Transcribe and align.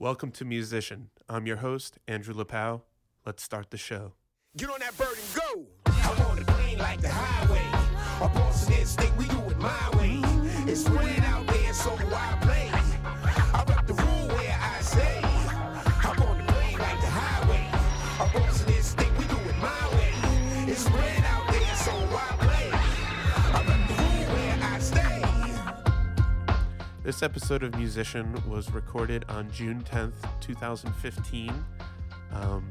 Welcome 0.00 0.30
to 0.32 0.44
Musician. 0.44 1.10
I'm 1.28 1.48
your 1.48 1.56
host, 1.56 1.98
Andrew 2.06 2.32
Lapow. 2.32 2.82
Let's 3.26 3.42
start 3.42 3.72
the 3.72 3.76
show. 3.76 4.12
Get 4.56 4.70
on 4.70 4.78
that 4.78 4.96
bird 4.96 5.08
and 5.08 5.42
go. 5.42 5.66
I 5.86 6.22
want 6.22 6.38
like 6.78 7.00
the 7.00 7.08
highway. 7.08 7.66
A 8.22 8.28
instinct, 8.78 9.18
we 9.18 9.26
do 9.26 9.38
it 9.50 9.58
my 9.58 9.90
way. 9.98 10.20
It's 10.70 10.84
spread 10.84 11.18
out 11.24 11.44
there, 11.48 11.72
so 11.72 11.90
why 11.90 12.38
play? 12.42 12.77
This 27.08 27.22
episode 27.22 27.62
of 27.62 27.74
Musician 27.74 28.36
was 28.46 28.70
recorded 28.70 29.24
on 29.30 29.50
June 29.50 29.82
10th, 29.82 30.12
2015. 30.42 31.64
Um, 32.32 32.70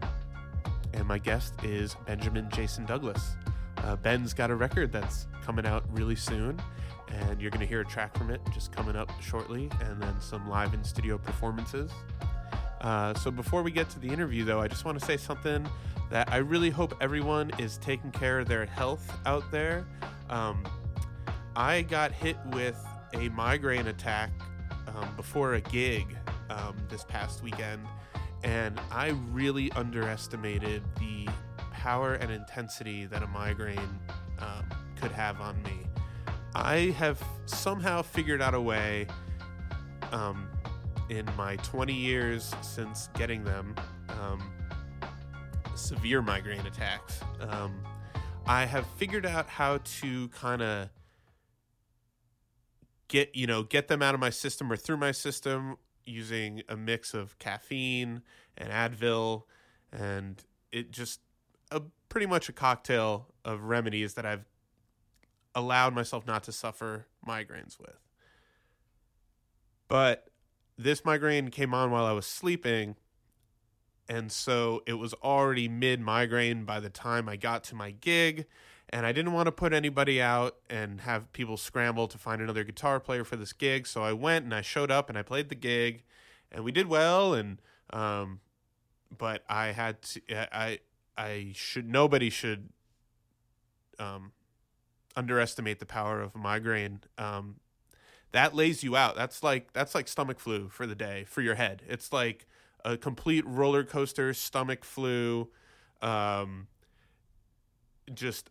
and 0.94 1.08
my 1.08 1.18
guest 1.18 1.56
is 1.64 1.96
Benjamin 2.06 2.48
Jason 2.52 2.86
Douglas. 2.86 3.36
Uh, 3.78 3.96
Ben's 3.96 4.36
got 4.36 4.52
a 4.52 4.56
record 4.56 4.92
that's 4.92 5.26
coming 5.44 5.66
out 5.66 5.86
really 5.92 6.16
soon, 6.16 6.62
and 7.08 7.42
you're 7.42 7.50
going 7.50 7.62
to 7.62 7.66
hear 7.66 7.82
a 7.82 7.86
track 7.86 8.16
from 8.16 8.30
it 8.30 8.40
just 8.54 8.72
coming 8.72 8.96
up 8.96 9.10
shortly, 9.24 9.72
and 9.82 10.00
then 10.00 10.22
some 10.22 10.48
live 10.48 10.72
in 10.76 10.84
studio 10.84 11.18
performances. 11.18 11.90
Uh, 12.82 13.16
so 13.16 13.32
before 13.32 13.64
we 13.64 13.72
get 13.72 13.90
to 13.90 14.00
the 14.00 14.08
interview, 14.08 14.46
though, 14.46 14.62
I 14.62 14.68
just 14.68 14.86
want 14.86 15.00
to 15.00 15.04
say 15.04 15.18
something 15.18 15.68
that 16.12 16.32
I 16.32 16.38
really 16.38 16.70
hope 16.70 16.94
everyone 17.02 17.50
is 17.58 17.80
taking 17.80 18.12
care 18.12 18.42
of 18.42 18.48
their 18.48 18.68
health 18.68 19.18
out 19.26 19.50
there. 19.50 19.84
Um, 20.30 20.64
I 21.56 21.82
got 21.82 22.12
hit 22.12 22.38
with 22.52 22.78
a 23.18 23.30
migraine 23.30 23.88
attack 23.88 24.32
um, 24.88 25.10
before 25.16 25.56
a 25.56 25.62
gig 25.62 26.18
um, 26.50 26.76
this 26.90 27.04
past 27.04 27.44
weekend, 27.44 27.86
and 28.44 28.80
I 28.92 29.10
really 29.32 29.72
underestimated 29.74 30.84
the 31.00 31.28
power 31.72 32.14
and 32.16 32.32
intensity 32.32 33.06
that 33.06 33.24
a 33.24 33.28
migraine 33.28 34.00
um, 34.40 34.66
could 35.00 35.12
have 35.12 35.42
on 35.42 35.62
me. 35.64 35.80
I 36.56 36.96
have 36.98 37.22
somehow 37.46 38.02
figured 38.02 38.42
out 38.42 38.54
a 38.54 38.62
way 38.62 39.08
um, 40.12 40.48
in 41.10 41.26
my 41.38 41.56
20 41.58 41.94
years 41.94 42.54
since 42.62 43.10
getting 43.14 43.44
them 43.44 43.76
um, 44.10 44.42
severe 45.76 46.22
migraine 46.22 46.66
attacks. 46.66 47.20
Um, 47.42 47.80
I 48.46 48.66
have 48.66 48.88
figured 48.98 49.26
out 49.26 49.48
how 49.48 49.80
to 50.00 50.30
kind 50.30 50.62
of 50.62 50.90
get 53.08 53.36
you 53.36 53.48
know 53.48 53.64
get 53.64 53.88
them 53.88 54.02
out 54.02 54.14
of 54.14 54.20
my 54.20 54.30
system 54.30 54.72
or 54.72 54.76
through 54.76 54.98
my 54.98 55.12
system 55.12 55.78
using 56.08 56.64
a 56.70 56.76
mix 56.78 57.14
of 57.14 57.38
caffeine 57.40 58.22
and 58.58 58.70
Advil. 58.70 59.44
And 59.92 60.44
it 60.72 60.92
just 60.92 61.20
a 61.72 61.82
pretty 62.10 62.26
much 62.26 62.50
a 62.50 62.54
cocktail 62.54 63.28
of 63.44 63.64
remedies 63.64 64.14
that 64.16 64.26
I've 64.26 64.46
allowed 65.54 65.94
myself 65.94 66.26
not 66.26 66.44
to 66.44 66.52
suffer 66.52 67.08
migraines 67.28 67.80
with. 67.80 68.00
But 69.88 70.30
this 70.78 71.04
migraine 71.04 71.50
came 71.50 71.74
on 71.74 71.92
while 71.92 72.06
I 72.06 72.12
was 72.12 72.26
sleeping. 72.26 72.96
And 74.10 74.32
so 74.32 74.84
it 74.86 74.94
was 74.94 75.14
already 75.16 75.68
mid 75.68 76.00
migraine 76.00 76.64
by 76.64 76.80
the 76.80 76.90
time 76.90 77.28
I 77.28 77.36
got 77.36 77.64
to 77.66 77.76
my 77.76 77.92
gig 77.92 78.46
and 78.90 79.06
I 79.06 79.12
didn't 79.12 79.34
want 79.34 79.48
to 79.48 79.52
put 79.52 79.74
anybody 79.74 80.22
out 80.22 80.58
and 80.70 81.02
have 81.02 81.32
people 81.34 81.58
scramble 81.58 82.08
to 82.08 82.18
find 82.18 82.42
another 82.42 82.64
guitar 82.64 83.00
player 83.00 83.24
for 83.24 83.36
this 83.36 83.54
gig. 83.54 83.86
So 83.86 84.04
I 84.04 84.14
went 84.14 84.46
and 84.46 84.54
I 84.54 84.62
showed 84.62 84.92
up 84.92 85.10
and 85.10 85.18
I 85.18 85.24
played 85.24 85.50
the 85.50 85.56
gig, 85.56 86.04
and 86.52 86.64
we 86.64 86.72
did 86.72 86.88
well. 86.88 87.34
And 87.34 87.62
um, 87.92 88.40
but 89.16 89.44
I 89.50 89.68
had 89.68 90.02
to, 90.04 90.22
I 90.58 90.80
I 91.18 91.52
should 91.54 91.90
nobody 91.90 92.30
should 92.30 92.70
um 94.00 94.32
underestimate 95.16 95.80
the 95.80 95.86
power 95.86 96.22
of 96.22 96.36
a 96.36 96.38
migraine. 96.38 97.02
Um, 97.18 97.56
that 98.32 98.54
lays 98.54 98.84
you 98.84 98.96
out. 98.96 99.16
That's 99.16 99.44
like 99.44 99.74
that's 99.74 99.96
like 99.96 100.08
stomach 100.08 100.40
flu 100.40 100.70
for 100.70 100.86
the 100.88 100.96
day 100.96 101.26
for 101.28 101.42
your 101.42 101.56
head. 101.56 101.82
It's 101.88 102.14
like 102.14 102.46
a 102.86 102.96
complete 102.96 103.46
roller 103.46 103.84
coaster 103.84 104.34
stomach 104.34 104.86
flu. 104.86 105.50
Um, 106.02 106.68
just 108.14 108.50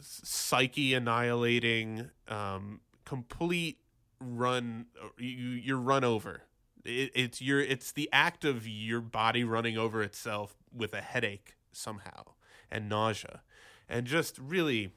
psyche 0.00 0.94
annihilating, 0.94 2.10
um, 2.28 2.80
complete 3.04 3.78
run. 4.20 4.86
You 5.18 5.50
you're 5.50 5.78
run 5.78 6.04
over. 6.04 6.42
It, 6.84 7.10
it's 7.14 7.40
your 7.40 7.60
it's 7.60 7.92
the 7.92 8.08
act 8.12 8.44
of 8.44 8.66
your 8.66 9.00
body 9.00 9.44
running 9.44 9.78
over 9.78 10.02
itself 10.02 10.56
with 10.74 10.94
a 10.94 11.00
headache 11.00 11.56
somehow 11.72 12.32
and 12.70 12.88
nausea, 12.88 13.42
and 13.88 14.06
just 14.06 14.38
really 14.38 14.92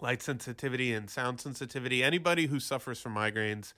light 0.00 0.22
sensitivity 0.22 0.92
and 0.92 1.08
sound 1.08 1.40
sensitivity. 1.40 2.02
Anybody 2.02 2.46
who 2.46 2.60
suffers 2.60 3.00
from 3.00 3.14
migraines 3.14 3.72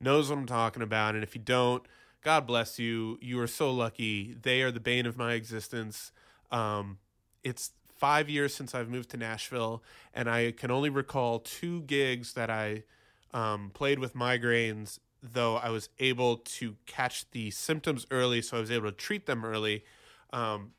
knows 0.00 0.30
what 0.30 0.38
I'm 0.38 0.46
talking 0.46 0.82
about, 0.82 1.14
and 1.14 1.22
if 1.22 1.34
you 1.34 1.40
don't, 1.40 1.86
God 2.22 2.46
bless 2.46 2.78
you. 2.78 3.18
You 3.20 3.40
are 3.40 3.46
so 3.46 3.70
lucky. 3.70 4.34
They 4.40 4.62
are 4.62 4.70
the 4.70 4.80
bane 4.80 5.06
of 5.06 5.16
my 5.16 5.34
existence. 5.34 6.10
Um, 6.50 6.98
it's 7.44 7.70
five 7.96 8.28
years 8.28 8.54
since 8.54 8.74
I've 8.74 8.88
moved 8.88 9.10
to 9.10 9.16
Nashville, 9.16 9.82
and 10.14 10.28
I 10.28 10.52
can 10.52 10.70
only 10.70 10.90
recall 10.90 11.40
two 11.40 11.82
gigs 11.82 12.34
that 12.34 12.50
I 12.50 12.84
um, 13.32 13.70
played 13.74 13.98
with 13.98 14.14
migraines, 14.14 14.98
though 15.22 15.56
I 15.56 15.70
was 15.70 15.88
able 15.98 16.38
to 16.38 16.76
catch 16.86 17.30
the 17.30 17.50
symptoms 17.50 18.06
early, 18.10 18.42
so 18.42 18.56
I 18.56 18.60
was 18.60 18.70
able 18.70 18.90
to 18.90 18.96
treat 18.96 19.26
them 19.26 19.44
early. 19.44 19.84
Um, 20.32 20.72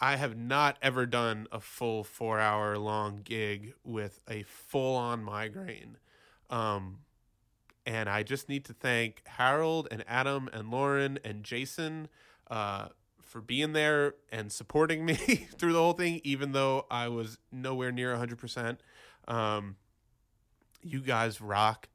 I 0.00 0.16
have 0.16 0.36
not 0.36 0.78
ever 0.82 1.06
done 1.06 1.46
a 1.52 1.60
full 1.60 2.02
four 2.02 2.40
hour 2.40 2.76
long 2.76 3.20
gig 3.22 3.74
with 3.84 4.20
a 4.28 4.42
full 4.42 4.96
on 4.96 5.22
migraine. 5.22 5.96
Um, 6.50 6.98
and 7.86 8.08
I 8.08 8.22
just 8.22 8.48
need 8.48 8.64
to 8.66 8.72
thank 8.72 9.22
Harold 9.26 9.88
and 9.90 10.04
Adam 10.08 10.48
and 10.52 10.70
Lauren 10.70 11.18
and 11.24 11.44
Jason. 11.44 12.08
Uh, 12.50 12.88
for 13.32 13.40
being 13.40 13.72
there 13.72 14.14
and 14.30 14.52
supporting 14.52 15.06
me 15.06 15.14
through 15.58 15.72
the 15.72 15.78
whole 15.78 15.94
thing, 15.94 16.20
even 16.22 16.52
though 16.52 16.84
I 16.90 17.08
was 17.08 17.38
nowhere 17.50 17.90
near 17.90 18.14
100%. 18.14 18.76
Um, 19.26 19.76
you 20.82 21.00
guys 21.00 21.40
rock. 21.40 21.88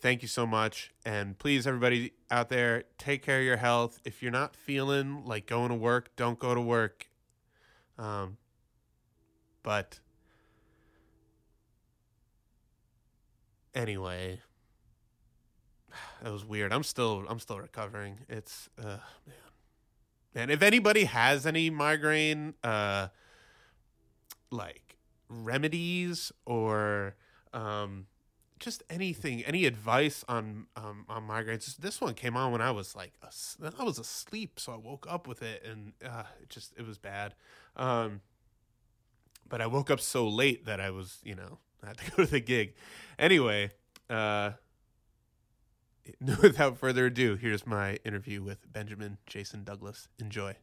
Thank 0.00 0.20
you 0.20 0.28
so 0.28 0.46
much. 0.46 0.92
And 1.06 1.38
please, 1.38 1.66
everybody 1.66 2.12
out 2.30 2.50
there, 2.50 2.84
take 2.98 3.22
care 3.22 3.38
of 3.38 3.46
your 3.46 3.56
health. 3.56 3.98
If 4.04 4.22
you're 4.22 4.30
not 4.30 4.54
feeling 4.54 5.24
like 5.24 5.46
going 5.46 5.70
to 5.70 5.74
work, 5.74 6.14
don't 6.16 6.38
go 6.38 6.54
to 6.54 6.60
work. 6.60 7.08
Um, 7.98 8.36
but 9.62 10.00
anyway, 13.74 14.42
that 16.22 16.30
was 16.30 16.44
weird. 16.44 16.74
I'm 16.74 16.84
still 16.84 17.24
I'm 17.28 17.40
still 17.40 17.58
recovering. 17.58 18.18
It's 18.28 18.68
uh 18.78 18.98
man. 19.26 19.47
And 20.34 20.50
if 20.50 20.62
anybody 20.62 21.04
has 21.04 21.46
any 21.46 21.70
migraine, 21.70 22.54
uh, 22.62 23.08
like 24.50 24.96
remedies 25.28 26.32
or 26.46 27.16
um, 27.52 28.06
just 28.58 28.82
anything, 28.90 29.42
any 29.44 29.64
advice 29.66 30.24
on 30.28 30.66
um, 30.76 31.04
on 31.08 31.26
migraines. 31.26 31.76
This 31.76 32.00
one 32.00 32.14
came 32.14 32.36
on 32.36 32.52
when 32.52 32.60
I 32.60 32.70
was 32.70 32.94
like, 32.96 33.12
I 33.22 33.84
was 33.84 33.98
asleep, 33.98 34.58
so 34.58 34.72
I 34.72 34.76
woke 34.76 35.06
up 35.08 35.26
with 35.26 35.42
it, 35.42 35.64
and 35.64 35.92
uh, 36.04 36.24
it 36.42 36.48
just 36.48 36.74
it 36.76 36.86
was 36.86 36.98
bad. 36.98 37.34
Um, 37.76 38.20
but 39.48 39.60
I 39.60 39.66
woke 39.66 39.90
up 39.90 40.00
so 40.00 40.28
late 40.28 40.66
that 40.66 40.80
I 40.80 40.90
was, 40.90 41.18
you 41.24 41.34
know, 41.34 41.58
I 41.82 41.88
had 41.88 41.98
to 41.98 42.10
go 42.10 42.24
to 42.24 42.30
the 42.30 42.40
gig. 42.40 42.74
Anyway, 43.18 43.70
uh, 44.10 44.52
without 46.42 46.78
further 46.78 47.06
ado, 47.06 47.36
here's 47.36 47.66
my 47.66 47.98
interview 48.04 48.42
with 48.42 48.72
Benjamin 48.72 49.18
Jason 49.26 49.64
Douglas. 49.64 50.08
Enjoy. 50.18 50.56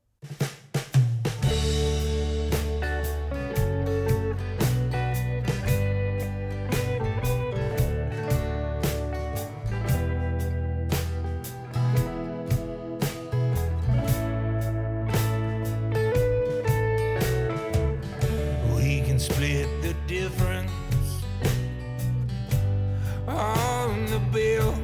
Split 19.18 19.68
the 19.82 19.96
difference 20.08 20.72
on 23.28 24.06
the 24.06 24.20
bill, 24.32 24.78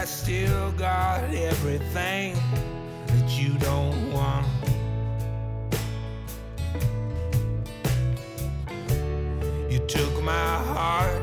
I 0.00 0.06
still 0.06 0.72
got 0.72 1.24
everything 1.24 2.34
that 3.06 3.28
you 3.38 3.52
don't 3.58 4.10
want. 4.14 4.46
You 9.70 9.78
took 9.80 10.22
my 10.22 10.54
heart 10.72 11.20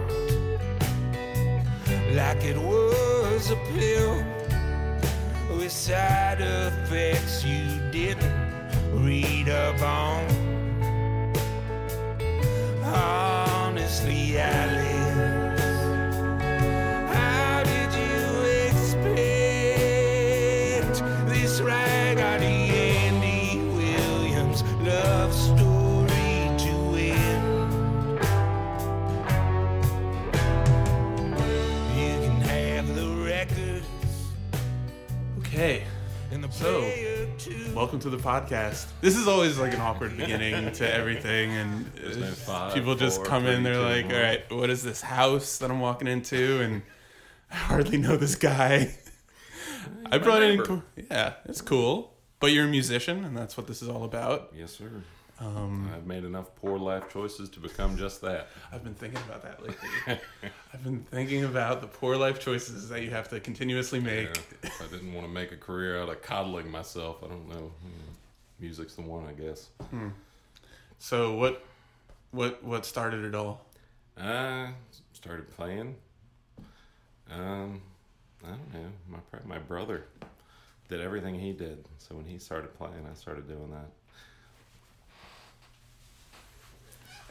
like 2.13 2.44
it 2.44 2.56
was 2.56 3.50
a 3.50 3.56
pill, 3.74 4.24
with 5.57 5.71
side 5.71 6.41
effects 6.41 7.44
you 7.44 7.65
didn't 7.91 8.31
read 8.94 9.50
up 9.50 9.81
on. 9.81 10.23
Honestly, 12.83 14.38
Alice, 14.38 14.96
Welcome 37.77 38.00
to 38.00 38.09
the 38.09 38.18
podcast. 38.18 38.88
This 39.01 39.15
is 39.15 39.27
always 39.27 39.59
like 39.59 39.71
an 39.71 39.81
awkward 39.81 40.18
beginning 40.18 40.71
to 40.71 40.91
everything, 40.95 41.51
and 41.51 41.85
no 42.19 42.31
five, 42.31 42.74
people 42.74 42.95
just 42.95 43.18
four, 43.18 43.25
come 43.25 43.45
in. 43.45 43.62
They're 43.62 43.79
like, 43.79 44.07
one. 44.07 44.15
"All 44.15 44.19
right, 44.19 44.51
what 44.51 44.71
is 44.71 44.81
this 44.81 45.00
house 45.00 45.59
that 45.59 45.69
I'm 45.69 45.79
walking 45.79 46.07
into?" 46.07 46.59
And 46.62 46.81
I 47.51 47.56
hardly 47.56 48.00
know 48.00 48.18
this 48.18 48.33
guy. 48.33 48.97
I 50.12 50.18
brought 50.18 50.41
in, 50.41 50.81
yeah, 51.12 51.33
it's 51.45 51.62
cool. 51.62 52.15
But 52.39 52.47
you're 52.47 52.65
a 52.65 52.68
musician, 52.68 53.24
and 53.24 53.38
that's 53.38 53.56
what 53.56 53.68
this 53.68 53.83
is 53.83 53.89
all 53.89 54.06
about. 54.06 54.51
Yes, 54.57 54.71
sir. 54.71 54.89
Um, 55.39 55.92
I've 55.94 56.07
made 56.07 56.24
enough 56.24 56.56
poor 56.56 56.80
life 56.80 57.12
choices 57.12 57.50
to 57.50 57.60
become 57.60 57.95
just 57.95 58.22
that. 58.22 58.48
I've 58.72 58.84
been 58.84 58.95
thinking 58.95 59.19
about 59.28 59.44
that 59.44 59.62
lately. 59.62 59.88
I've 60.74 60.84
been 60.84 61.04
thinking 61.12 61.44
about 61.44 61.81
the 61.81 61.88
poor 61.88 62.18
life 62.18 62.39
choices 62.39 62.89
that 62.89 63.04
you 63.04 63.12
have 63.12 63.30
to 63.30 63.39
continuously 63.39 64.00
make. 64.00 64.30
Yeah, 64.63 64.69
I 64.81 64.88
didn't 64.92 65.13
want 65.13 65.28
to 65.28 65.31
make 65.31 65.51
a 65.51 65.57
career 65.57 66.01
out 66.01 66.10
of 66.10 66.22
coddling 66.24 66.72
myself, 66.72 67.24
I 67.24 67.28
don't 67.28 67.48
know. 67.48 67.72
Hmm, 67.81 68.12
Music's 68.60 68.95
the 68.95 69.04
one, 69.04 69.25
I 69.28 69.34
guess. 69.34 69.69
So 70.98 71.36
what, 71.36 71.63
what, 72.31 72.63
what 72.63 72.86
started 72.86 73.24
it 73.24 73.36
all? 73.36 73.62
I 74.19 74.72
started 75.13 75.51
playing. 75.56 75.95
Um, 77.31 77.81
I 78.44 78.50
don't 78.50 78.74
know. 78.74 78.90
My 79.10 79.19
my 79.45 79.60
brother 79.60 80.06
did 80.90 81.01
everything 81.01 81.36
he 81.40 81.51
did. 81.51 81.86
So 81.98 82.16
when 82.16 82.25
he 82.25 82.40
started 82.40 82.74
playing, 82.78 83.06
I 83.10 83.13
started 83.16 83.48
doing 83.48 83.69
that. 83.72 83.90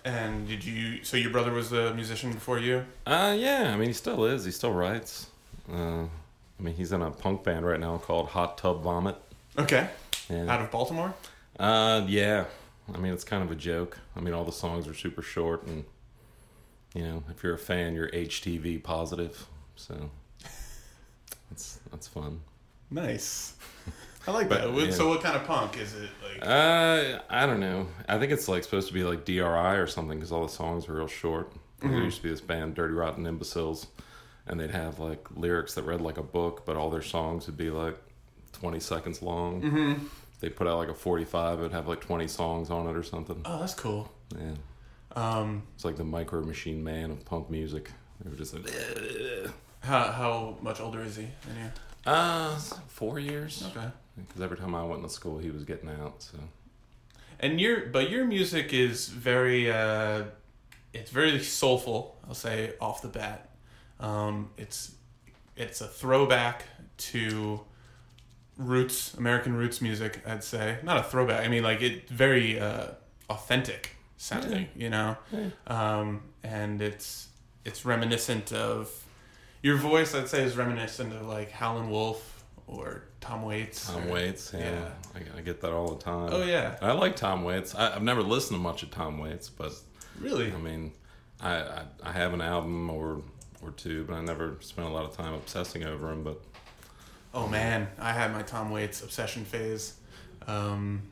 And 0.07 0.47
did 0.47 0.65
you? 0.65 1.03
So 1.03 1.17
your 1.17 1.31
brother 1.31 1.51
was 1.51 1.73
a 1.73 1.93
musician 1.93 2.33
before 2.33 2.61
you? 2.61 2.85
Uh, 3.05 3.35
yeah. 3.37 3.73
I 3.75 3.77
mean, 3.77 3.89
he 3.89 3.93
still 3.93 4.25
is. 4.25 4.45
He 4.45 4.53
still 4.53 4.73
writes. 4.73 5.27
Uh, 5.69 6.05
I 6.05 6.63
mean, 6.63 6.77
he's 6.77 6.93
in 6.93 7.03
a 7.03 7.11
punk 7.11 7.43
band 7.43 7.67
right 7.67 7.81
now 7.81 7.99
called 7.99 8.29
Hot 8.29 8.57
Tub 8.57 8.85
Vomit. 8.85 9.17
Okay. 9.59 9.89
Yeah. 10.31 10.47
Out 10.47 10.61
of 10.61 10.71
Baltimore. 10.71 11.13
Uh, 11.59 12.05
yeah. 12.07 12.45
I 12.95 12.99
mean, 12.99 13.13
it's 13.13 13.25
kind 13.25 13.43
of 13.43 13.51
a 13.51 13.57
joke. 13.57 13.99
I 14.15 14.21
mean, 14.21 14.33
all 14.33 14.45
the 14.45 14.53
songs 14.53 14.87
are 14.87 14.95
super 14.95 15.23
short, 15.23 15.67
and 15.67 15.85
you 16.95 17.03
know, 17.03 17.25
if 17.29 17.43
you're 17.43 17.55
a 17.55 17.59
fan, 17.59 17.95
you're 17.95 18.09
HTV 18.11 18.85
positive. 18.85 19.49
So 19.75 20.09
that's 21.51 21.81
that's 21.91 22.07
fun. 22.07 22.43
Nice. 22.93 23.55
I 24.27 24.31
like 24.33 24.49
But, 24.49 24.63
that. 24.63 24.73
What- 24.73 24.87
yeah. 24.87 24.91
So 24.93 25.09
what 25.09 25.21
kind 25.23 25.37
of 25.37 25.45
punk 25.45 25.77
is 25.79 25.95
it? 25.95 26.11
Like 26.23 26.47
Uh, 26.47 27.21
I 27.31 27.47
don't 27.47 27.61
know. 27.61 27.87
I 28.09 28.19
think 28.19 28.33
it's 28.33 28.49
like 28.49 28.65
supposed 28.65 28.89
to 28.89 28.95
be 28.95 29.05
like 29.05 29.25
DRI 29.25 29.77
or 29.77 29.87
something 29.87 30.19
because 30.19 30.33
all 30.33 30.43
the 30.47 30.53
songs 30.53 30.89
are 30.89 30.95
real 30.95 31.07
short. 31.07 31.53
There 31.81 31.91
used 32.03 32.17
to 32.17 32.23
be 32.25 32.31
this 32.31 32.41
band, 32.41 32.75
Dirty 32.75 32.95
Rotten 32.95 33.25
Imbeciles, 33.27 33.87
and 34.47 34.59
they'd 34.59 34.71
have 34.73 34.99
like 34.99 35.25
lyrics 35.37 35.75
that 35.75 35.83
read 35.85 36.01
like 36.01 36.19
a 36.19 36.23
book, 36.23 36.65
but 36.67 36.75
all 36.77 36.91
their 36.91 37.03
songs 37.03 37.47
would 37.47 37.57
be 37.57 37.71
like 37.71 37.97
20 38.55 38.81
seconds 38.81 39.23
long. 39.23 39.63
Mm-hmm. 39.63 40.05
They 40.41 40.49
put 40.49 40.67
out 40.67 40.79
like 40.79 40.89
a 40.89 40.95
45, 40.95 41.59
it 41.59 41.63
would 41.63 41.73
have 41.73 41.87
like 41.87 42.01
20 42.01 42.27
songs 42.29 42.71
on 42.71 42.87
it 42.89 42.97
or 42.97 43.03
something. 43.05 43.41
oh, 43.45 43.61
that's 43.61 43.75
cool. 43.75 44.11
Yeah. 44.37 44.55
Um, 45.15 45.63
It's 45.77 45.85
like 45.85 45.97
the 45.97 46.05
Micro 46.05 46.43
Machine 46.43 46.83
Man 46.83 47.11
of 47.13 47.25
punk 47.25 47.49
music. 47.51 47.91
They 48.25 48.31
were 48.31 48.37
just 48.37 48.53
like, 48.55 48.69
how 49.81 50.11
how 50.11 50.57
much 50.63 50.81
older 50.81 51.03
is 51.03 51.17
he 51.17 51.29
than 51.47 51.57
you? 51.65 51.71
uh, 52.11 52.57
four 52.89 53.19
years. 53.19 53.65
Okay. 53.77 53.87
Because 54.17 54.41
every 54.41 54.57
time 54.57 54.75
I 54.75 54.83
went 54.85 55.03
to 55.03 55.09
school, 55.09 55.39
he 55.39 55.51
was 55.51 55.65
getting 55.65 55.91
out. 55.91 56.23
So 56.23 56.39
And 57.41 57.61
your 57.61 57.87
but 57.87 58.11
your 58.11 58.25
music 58.25 58.73
is 58.73 59.09
very 59.09 59.71
uh, 59.71 60.25
it's 60.93 61.11
very 61.11 61.43
soulful. 61.43 62.17
I'll 62.27 62.35
say 62.35 62.73
off 62.81 63.03
the 63.03 63.09
bat. 63.09 63.51
Um, 64.01 64.51
it's 64.57 64.93
it's 65.57 65.81
a 65.81 65.87
throwback 65.87 66.65
to 66.99 67.61
roots 68.57 69.15
American 69.15 69.55
roots 69.55 69.81
music. 69.83 70.21
I'd 70.27 70.45
say 70.45 70.79
not 70.83 70.97
a 70.99 71.03
throwback. 71.03 71.45
I 71.45 71.49
mean 71.49 71.63
like 71.63 71.83
it 71.83 72.09
very 72.09 72.59
uh, 72.59 72.89
authentic 73.29 73.97
sounding. 74.17 74.69
You 74.75 74.91
know, 74.91 75.17
um, 75.67 76.23
and 76.43 76.81
it's 76.81 77.29
it's 77.65 77.85
reminiscent 77.85 78.53
of 78.53 78.91
your 79.63 79.77
voice. 79.77 80.15
I'd 80.15 80.29
say 80.29 80.43
is 80.43 80.57
reminiscent 80.57 81.13
of 81.13 81.27
like 81.27 81.51
Howlin' 81.51 81.91
Wolf 81.91 82.36
or 82.67 83.05
Tom 83.21 83.43
Waits. 83.43 83.87
Tom 83.87 84.09
or- 84.09 84.13
Waits, 84.15 84.53
yeah, 84.55 84.61
yeah. 84.71 84.89
I, 85.37 85.39
I 85.39 85.41
get 85.43 85.61
that 85.61 85.73
all 85.73 85.89
the 85.95 86.03
time. 86.03 86.31
Oh 86.33 86.45
yeah, 86.45 86.77
I 86.83 86.93
like 86.93 87.17
Tom 87.17 87.45
Waits. 87.45 87.75
I, 87.75 87.95
I've 87.95 88.03
never 88.03 88.23
listened 88.23 88.59
to 88.59 88.63
much 88.63 88.83
of 88.83 88.91
Tom 88.91 89.19
Waits, 89.19 89.49
but 89.49 89.73
really. 90.21 90.53
I 90.53 90.57
mean, 90.59 90.93
I, 91.41 91.57
I 91.57 91.83
I 92.03 92.13
have 92.13 92.35
an 92.35 92.41
album 92.41 92.91
or 92.91 93.23
or 93.63 93.71
two, 93.73 94.05
but 94.05 94.15
I 94.15 94.21
never 94.23 94.57
spent 94.61 94.87
a 94.89 94.91
lot 94.91 95.05
of 95.05 95.17
time 95.17 95.35
obsessing 95.35 95.85
over 95.85 96.11
him. 96.13 96.23
But 96.25 96.41
Oh 97.35 97.47
man, 97.49 97.89
I 97.99 98.13
had 98.13 98.33
my 98.33 98.43
Tom 98.43 98.71
Waits 98.71 99.03
obsession 99.03 99.45
phase. 99.45 99.95
Um, 100.47 101.03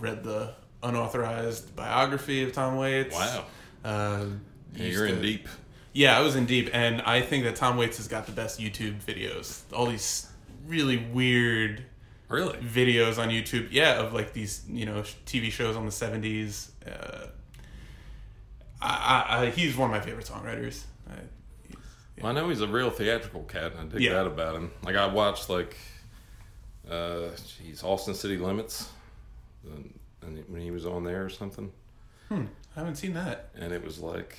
read 0.00 0.22
the 0.24 0.54
unauthorized 0.82 1.74
biography 1.76 2.42
of 2.42 2.52
Tom 2.52 2.76
Waits. 2.76 3.14
wow, 3.14 3.44
Uh, 3.84 4.24
yeah, 4.74 4.84
you're 4.86 5.06
in 5.06 5.22
deep. 5.22 5.48
Yeah, 5.94 6.16
I 6.18 6.20
was 6.22 6.36
in 6.36 6.46
deep, 6.46 6.70
and 6.72 7.02
I 7.02 7.20
think 7.20 7.44
that 7.44 7.56
Tom 7.56 7.76
Waits 7.76 7.98
has 7.98 8.08
got 8.08 8.26
the 8.26 8.32
best 8.32 8.58
YouTube 8.60 9.02
videos. 9.02 9.60
All 9.74 9.86
these 9.86 10.26
really 10.66 10.96
weird 10.98 11.84
Really? 12.28 12.56
videos 12.58 13.18
on 13.18 13.28
YouTube. 13.28 13.68
Yeah, 13.70 14.00
of 14.00 14.12
like 14.14 14.32
these 14.32 14.62
you 14.68 14.86
know 14.86 15.02
TV 15.26 15.50
shows 15.50 15.76
on 15.76 15.84
the 15.86 15.92
seventies. 15.92 16.72
Uh, 16.86 17.26
I, 18.80 19.24
I, 19.28 19.42
I, 19.46 19.50
he's 19.50 19.76
one 19.76 19.90
of 19.90 19.96
my 19.96 20.00
favorite 20.04 20.26
songwriters. 20.26 20.84
I, 21.08 21.14
Well, 22.20 22.32
I 22.32 22.34
know 22.34 22.48
he's 22.48 22.60
a 22.60 22.66
real 22.66 22.90
theatrical 22.90 23.42
cat, 23.44 23.72
and 23.72 23.80
I 23.80 23.84
dig 23.92 24.02
Yeah. 24.02 24.14
that 24.14 24.26
about 24.26 24.56
him. 24.56 24.72
Like 24.82 24.96
I 24.96 25.06
watched 25.06 25.48
like, 25.50 25.76
uh, 26.90 27.28
geez, 27.58 27.82
Austin 27.82 28.14
City 28.14 28.38
Limits, 28.38 28.88
and, 29.64 29.92
and 30.22 30.44
when 30.48 30.60
he 30.62 30.70
was 30.70 30.84
on 30.86 31.04
there 31.04 31.24
or 31.24 31.28
something, 31.30 31.70
Hmm, 32.28 32.44
I 32.76 32.80
haven't 32.80 32.96
seen 32.96 33.12
that. 33.14 33.50
and 33.54 33.72
it 33.72 33.84
was 33.84 33.98
like, 33.98 34.38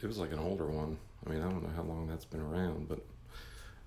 it 0.00 0.06
was 0.06 0.18
like 0.18 0.32
an 0.32 0.38
older 0.38 0.66
one. 0.66 0.98
I 1.26 1.30
mean, 1.30 1.40
I 1.40 1.48
don't 1.48 1.62
know 1.62 1.70
how 1.74 1.82
long 1.82 2.06
that's 2.08 2.24
been 2.24 2.40
around, 2.40 2.88
but 2.88 2.98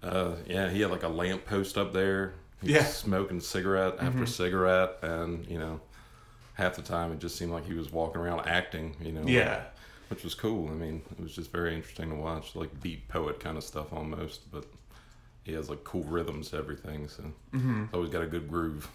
uh, 0.05 0.35
yeah, 0.47 0.69
he 0.69 0.81
had 0.81 0.91
like 0.91 1.03
a 1.03 1.07
lamp 1.09 1.45
post 1.45 1.77
up 1.77 1.93
there. 1.93 2.33
He 2.61 2.73
Yeah. 2.73 2.79
Mm-hmm. 2.79 2.91
smoking 2.91 3.39
cigarette 3.41 3.95
after 3.99 4.25
cigarette, 4.25 4.97
and 5.01 5.45
you 5.47 5.59
know, 5.59 5.81
half 6.53 6.75
the 6.75 6.81
time 6.81 7.11
it 7.11 7.19
just 7.19 7.35
seemed 7.35 7.51
like 7.51 7.65
he 7.65 7.73
was 7.73 7.91
walking 7.91 8.21
around 8.21 8.47
acting. 8.47 8.95
You 9.01 9.11
know, 9.11 9.23
Yeah. 9.25 9.61
which 10.09 10.23
was 10.23 10.33
cool. 10.35 10.69
I 10.69 10.73
mean, 10.73 11.01
it 11.17 11.21
was 11.21 11.35
just 11.35 11.51
very 11.51 11.75
interesting 11.75 12.09
to 12.09 12.15
watch, 12.15 12.55
like 12.55 12.81
beat 12.81 13.07
poet 13.07 13.39
kind 13.39 13.57
of 13.57 13.63
stuff 13.63 13.91
almost. 13.93 14.51
But 14.51 14.65
he 15.43 15.53
has 15.53 15.69
like 15.69 15.83
cool 15.83 16.03
rhythms 16.03 16.49
to 16.51 16.57
everything, 16.57 17.07
so 17.07 17.23
Mm-hmm. 17.53 17.85
always 17.93 18.09
got 18.09 18.21
a 18.23 18.27
good 18.27 18.47
groove. 18.49 18.87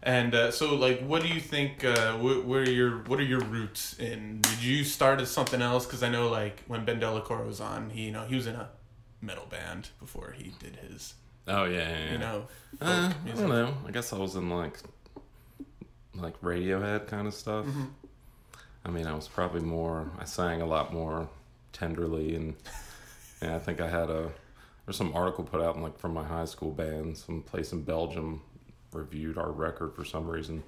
And 0.00 0.32
uh, 0.32 0.52
so, 0.52 0.76
like, 0.76 1.00
what 1.00 1.22
do 1.22 1.28
you 1.28 1.40
think? 1.40 1.84
Uh, 1.84 2.12
wh- 2.18 2.46
where 2.46 2.60
are 2.62 2.70
your 2.70 2.98
what 3.08 3.18
are 3.18 3.24
your 3.24 3.40
roots 3.40 3.98
in? 3.98 4.40
Did 4.42 4.62
you 4.62 4.84
start 4.84 5.20
as 5.20 5.28
something 5.30 5.60
else? 5.60 5.86
Because 5.86 6.04
I 6.04 6.08
know, 6.08 6.28
like, 6.28 6.62
when 6.68 6.84
Ben 6.84 7.00
Delacour 7.00 7.44
was 7.44 7.60
on, 7.60 7.90
he 7.90 8.02
you 8.02 8.12
know 8.12 8.22
he 8.24 8.36
was 8.36 8.46
in 8.46 8.54
a 8.54 8.68
metal 9.20 9.46
band 9.46 9.88
before 10.00 10.34
he 10.36 10.52
did 10.60 10.76
his 10.76 11.14
Oh 11.48 11.64
yeah, 11.64 11.88
yeah, 11.88 11.98
yeah. 12.04 12.12
you 12.12 12.18
know 12.18 12.48
Uh, 12.80 13.12
I 13.24 13.30
don't 13.30 13.48
know. 13.48 13.74
I 13.86 13.90
guess 13.90 14.12
I 14.12 14.18
was 14.18 14.36
in 14.36 14.50
like 14.50 14.78
like 16.14 16.40
Radiohead 16.42 17.06
kind 17.06 17.26
of 17.26 17.34
stuff. 17.34 17.64
Mm-hmm. 17.64 17.84
I 18.84 18.90
mean, 18.90 19.06
I 19.06 19.14
was 19.14 19.28
probably 19.28 19.60
more. 19.60 20.10
I 20.18 20.24
sang 20.24 20.62
a 20.62 20.66
lot 20.66 20.92
more 20.92 21.28
tenderly, 21.72 22.34
and 22.34 22.54
and 23.40 23.52
I 23.52 23.58
think 23.58 23.80
I 23.80 23.88
had 23.88 24.10
a 24.10 24.30
there's 24.84 24.96
some 24.96 25.14
article 25.14 25.44
put 25.44 25.60
out 25.60 25.76
in 25.76 25.82
like 25.82 25.98
from 25.98 26.14
my 26.14 26.24
high 26.24 26.44
school 26.44 26.70
band, 26.70 27.16
some 27.16 27.42
place 27.42 27.72
in 27.72 27.82
Belgium 27.82 28.42
reviewed 28.92 29.38
our 29.38 29.50
record 29.50 29.94
for 29.94 30.04
some 30.04 30.26
reason, 30.28 30.62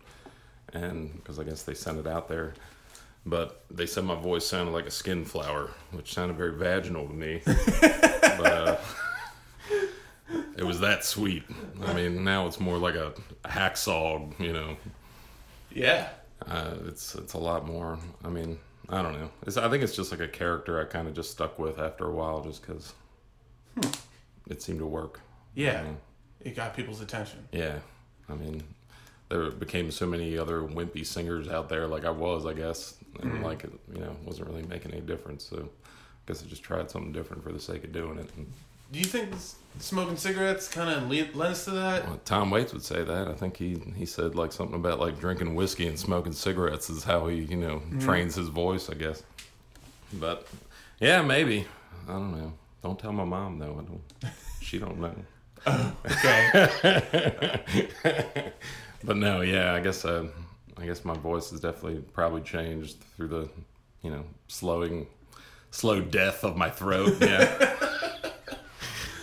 and 0.73 1.14
because 1.14 1.38
I 1.38 1.45
guess 1.45 1.62
they 1.62 1.75
sent 1.75 1.99
it 1.99 2.07
out 2.07 2.28
there. 2.28 2.54
But 3.26 3.64
they 3.71 3.85
said 3.85 4.04
my 4.04 4.14
voice 4.14 4.47
sounded 4.47 4.73
like 4.73 4.87
a 4.87 4.90
skin 4.90 5.26
flower, 5.26 5.71
which 5.90 6.14
sounded 6.14 6.38
very 6.38 6.54
vaginal 6.57 7.07
to 7.07 7.12
me. 7.12 7.42
uh, 8.44 8.76
it 10.56 10.64
was 10.64 10.80
that 10.80 11.04
sweet. 11.04 11.42
I 11.85 11.92
mean, 11.92 12.25
now 12.25 12.47
it's 12.47 12.61
more 12.61 12.78
like 12.78 12.94
a 12.94 13.12
hacksaw, 13.44 14.38
you 14.40 14.52
know. 14.52 14.76
Yeah, 15.73 16.09
Uh, 16.47 16.75
it's 16.87 17.14
it's 17.14 17.35
a 17.35 17.38
lot 17.38 17.66
more. 17.66 17.99
I 18.25 18.28
mean, 18.28 18.59
I 18.88 19.02
don't 19.02 19.12
know. 19.12 19.30
It's, 19.47 19.56
I 19.56 19.68
think 19.68 19.82
it's 19.85 19.94
just 19.94 20.11
like 20.11 20.20
a 20.20 20.28
character 20.28 20.80
I 20.80 20.85
kind 20.85 21.06
of 21.09 21.14
just 21.14 21.30
stuck 21.30 21.59
with 21.59 21.78
after 21.78 22.06
a 22.06 22.12
while, 22.12 22.42
just 22.42 22.62
because 22.66 22.92
it 24.49 24.62
seemed 24.62 24.80
to 24.80 24.87
work. 24.87 25.20
yeah. 25.54 25.82
Yeah. 25.82 25.92
it 26.40 26.56
got 26.56 26.75
people's 26.75 27.00
attention. 27.00 27.47
Yeah, 27.52 27.78
I 28.28 28.35
mean, 28.35 28.62
there 29.28 29.50
became 29.50 29.90
so 29.90 30.06
many 30.06 30.37
other 30.38 30.62
wimpy 30.62 31.06
singers 31.06 31.47
out 31.49 31.68
there, 31.68 31.87
like 31.87 32.04
I 32.04 32.11
was, 32.11 32.47
I 32.47 32.52
guess, 32.54 32.97
and 33.20 33.42
like 33.44 33.64
it, 33.64 33.73
you 33.94 34.00
know, 34.00 34.16
wasn't 34.25 34.49
really 34.49 34.62
making 34.62 34.92
any 34.92 35.02
difference. 35.02 35.44
So, 35.44 35.68
I 35.85 35.88
guess 36.26 36.42
I 36.42 36.46
just 36.46 36.62
tried 36.62 36.90
something 36.90 37.12
different 37.12 37.42
for 37.42 37.52
the 37.52 37.60
sake 37.60 37.84
of 37.84 37.92
doing 37.92 38.18
it. 38.18 38.30
And, 38.36 38.46
Do 38.92 38.98
you 38.98 39.04
think 39.04 39.30
smoking 39.78 40.16
cigarettes 40.16 40.68
kind 40.68 40.90
of 40.90 41.08
le- 41.10 41.36
lends 41.38 41.64
to 41.64 41.70
that? 41.72 42.06
well, 42.06 42.20
Tom 42.24 42.50
Waits 42.50 42.72
would 42.72 42.82
say 42.82 43.02
that. 43.04 43.28
I 43.28 43.34
think 43.34 43.56
he 43.56 43.80
he 43.96 44.06
said 44.06 44.34
like 44.34 44.52
something 44.52 44.76
about 44.76 44.98
like 45.00 45.18
drinking 45.20 45.54
whiskey 45.54 45.86
and 45.86 45.98
smoking 45.98 46.32
cigarettes 46.32 46.90
is 46.90 47.04
how 47.04 47.26
he 47.28 47.36
you 47.42 47.56
know 47.56 47.82
trains 48.00 48.34
his 48.34 48.48
voice, 48.48 48.88
I 48.90 48.94
guess. 48.94 49.22
But 50.14 50.46
yeah, 51.00 51.22
maybe 51.22 51.66
I 52.08 52.12
don't 52.12 52.32
know. 52.36 52.52
Don't 52.82 52.98
tell 52.98 53.12
my 53.12 53.24
mom 53.24 53.58
though. 53.58 53.78
I 53.78 53.82
don't. 53.84 54.34
She 54.60 54.78
don't 54.78 54.98
know. 54.98 55.14
Okay. 56.06 57.60
But 59.02 59.16
no, 59.16 59.40
yeah, 59.40 59.72
I 59.74 59.80
guess 59.80 60.04
uh, 60.04 60.26
I 60.76 60.84
guess 60.84 61.04
my 61.06 61.14
voice 61.14 61.50
has 61.50 61.60
definitely 61.60 62.00
probably 62.12 62.42
changed 62.42 63.00
through 63.16 63.28
the, 63.28 63.48
you 64.02 64.10
know, 64.10 64.24
slowing, 64.48 65.06
slow 65.70 66.00
death 66.00 66.44
of 66.44 66.56
my 66.56 66.70
throat. 66.70 67.16
Yeah, 67.20 67.76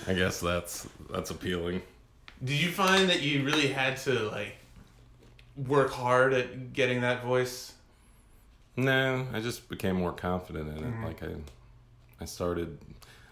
I 0.07 0.13
guess 0.13 0.39
that's 0.39 0.87
that's 1.11 1.31
appealing. 1.31 1.81
Did 2.43 2.61
you 2.61 2.69
find 2.71 3.09
that 3.09 3.21
you 3.21 3.43
really 3.43 3.67
had 3.67 3.97
to 3.97 4.29
like 4.29 4.55
work 5.57 5.91
hard 5.91 6.33
at 6.33 6.73
getting 6.73 7.01
that 7.01 7.23
voice? 7.23 7.73
No, 8.75 9.25
I 9.33 9.39
just 9.39 9.67
became 9.69 9.95
more 9.95 10.13
confident 10.13 10.69
in 10.69 10.77
it. 10.77 10.83
Mm-hmm. 10.83 11.03
Like 11.03 11.23
I, 11.23 11.29
I 12.21 12.25
started, 12.25 12.77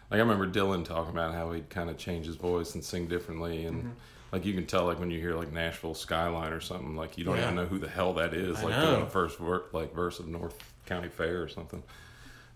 like 0.09 0.17
I 0.17 0.21
remember 0.21 0.47
Dylan 0.47 0.83
talking 0.83 1.11
about 1.11 1.33
how 1.35 1.51
he'd 1.51 1.69
kind 1.69 1.89
of 1.89 1.97
change 1.97 2.25
his 2.25 2.35
voice 2.35 2.73
and 2.73 2.83
sing 2.83 3.07
differently, 3.07 3.65
and 3.65 3.83
mm-hmm. 3.83 3.89
like 4.31 4.43
you 4.43 4.53
can 4.53 4.65
tell 4.65 4.85
like 4.85 4.99
when 4.99 5.11
you 5.11 5.19
hear 5.19 5.35
like 5.35 5.53
Nashville 5.53 5.93
Skyline 5.93 6.51
or 6.51 6.59
something, 6.59 6.95
like 6.95 7.17
you 7.17 7.23
don't 7.23 7.37
Yeah. 7.37 7.43
even 7.43 7.55
know 7.55 7.65
who 7.65 7.77
the 7.77 7.87
hell 7.87 8.13
that 8.15 8.33
is. 8.33 8.57
I 8.57 8.63
like 8.63 8.71
know. 8.71 8.91
doing 8.91 9.05
the 9.05 9.11
first 9.11 9.37
ver- 9.37 9.65
like 9.71 9.93
verse 9.93 10.19
of 10.19 10.27
North 10.27 10.57
Country 10.87 11.09
Fair 11.09 11.43
or 11.43 11.47
something. 11.47 11.83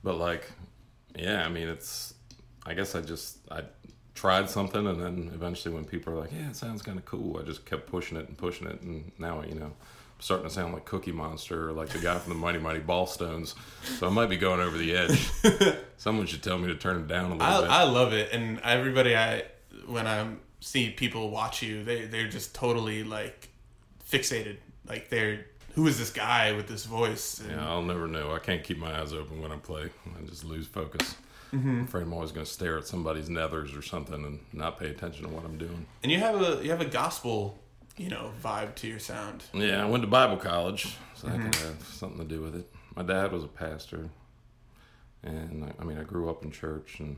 But 0.04 0.16
like, 0.16 0.50
yeah, 1.16 1.46
I 1.46 1.50
mean 1.50 1.68
it's. 1.68 2.14
I 2.66 2.74
guess 2.74 2.94
I 2.94 3.02
just 3.02 3.38
I 3.50 3.64
tried 4.14 4.50
something, 4.50 4.86
and 4.86 5.02
then 5.02 5.32
eventually 5.34 5.74
when 5.74 5.86
people 5.86 6.14
are 6.14 6.18
like, 6.18 6.32
"Yeah, 6.32 6.50
it 6.50 6.56
sounds 6.56 6.82
kind 6.82 6.98
of 6.98 7.06
cool," 7.06 7.40
I 7.40 7.44
just 7.44 7.66
kept 7.66 7.88
pushing 7.88 8.18
it 8.18 8.28
and 8.28 8.38
pushing 8.38 8.68
it, 8.68 8.82
and 8.82 9.12
now 9.18 9.44
you 9.44 9.56
know. 9.56 9.66
I'm 9.66 10.24
Starting 10.24 10.50
to 10.50 10.54
sound 10.54 10.74
like 10.74 10.84
Cookie 10.84 11.14
Monster 11.14 11.70
or 11.70 11.72
like 11.72 11.88
the 11.88 11.98
guy 11.98 12.18
from 12.20 12.34
the 12.34 12.40
Mighty 12.40 12.60
Mighty 12.60 12.82
Bosstones, 12.82 13.56
so 14.00 14.06
I 14.06 14.10
might 14.10 14.28
be 14.28 14.36
going 14.36 14.60
over 14.60 14.78
the 14.78 14.94
edge. 14.94 15.30
Someone 15.98 16.26
should 16.26 16.44
tell 16.44 16.58
me 16.58 16.68
to 16.68 16.76
turn 16.76 16.98
it 16.98 17.08
down 17.08 17.32
a 17.32 17.36
little 17.36 17.42
I, 17.42 17.62
bit. 17.62 17.70
I 17.70 17.84
love 17.84 18.12
it, 18.12 18.34
and 18.34 18.60
everybody 18.60 19.16
I 19.16 19.46
when 19.86 20.08
I 20.08 20.28
see 20.60 20.90
people 20.90 21.30
watch 21.30 21.62
you, 21.62 21.84
they 21.86 22.06
they're 22.06 22.28
just 22.28 22.54
totally 22.54 23.04
like 23.04 23.48
fixated. 24.10 24.58
Like 24.86 25.10
they're 25.10 25.46
who 25.76 25.88
is 25.88 25.98
this 25.98 26.10
guy 26.10 26.52
with 26.52 26.68
this 26.68 26.86
voice? 26.86 27.40
And- 27.40 27.52
Yeah, 27.52 27.68
I'll 27.68 27.82
never 27.82 28.08
know. 28.08 28.34
I 28.34 28.40
can't 28.40 28.64
keep 28.64 28.78
my 28.78 29.00
eyes 29.00 29.14
open 29.14 29.42
when 29.42 29.52
I 29.52 29.58
play. 29.58 29.90
I 30.06 30.26
just 30.26 30.44
lose 30.44 30.68
focus. 30.68 31.16
Mm-hmm. 31.54 31.70
I'm 31.70 31.84
afraid 31.84 32.04
I'm 32.04 32.14
always 32.14 32.32
going 32.32 32.46
to 32.46 32.52
stare 32.52 32.78
at 32.78 32.86
somebody's 32.86 33.28
nethers 33.28 33.78
or 33.78 33.82
something 33.82 34.24
and 34.24 34.40
not 34.54 34.80
pay 34.80 34.90
attention 34.90 35.24
to 35.24 35.30
what 35.30 35.46
I'm 35.46 35.58
doing. 35.58 35.86
And 36.04 36.12
you 36.12 36.20
have 36.20 36.40
a 36.42 36.64
you 36.64 36.70
have 36.70 36.82
a 36.82 36.86
gospel, 36.86 37.58
you 37.98 38.10
know, 38.10 38.32
vibe 38.44 38.76
to 38.76 38.88
your 38.88 39.00
sound. 39.00 39.44
Yeah, 39.54 39.84
I 39.84 39.90
went 39.90 40.04
to 40.04 40.08
Bible 40.08 40.38
college, 40.38 40.96
so 41.16 41.28
that 41.28 41.42
could 41.42 41.52
mm-hmm. 41.52 41.68
have 41.68 41.84
something 41.88 42.20
to 42.20 42.26
do 42.36 42.42
with 42.42 42.56
it. 42.56 42.72
My 42.96 43.02
dad 43.02 43.32
was 43.32 43.44
a 43.44 43.48
pastor, 43.48 44.10
and 45.24 45.64
I, 45.64 45.74
I 45.80 45.84
mean, 45.86 45.98
I 45.98 46.04
grew 46.04 46.30
up 46.30 46.44
in 46.44 46.52
church 46.52 47.00
and, 47.00 47.18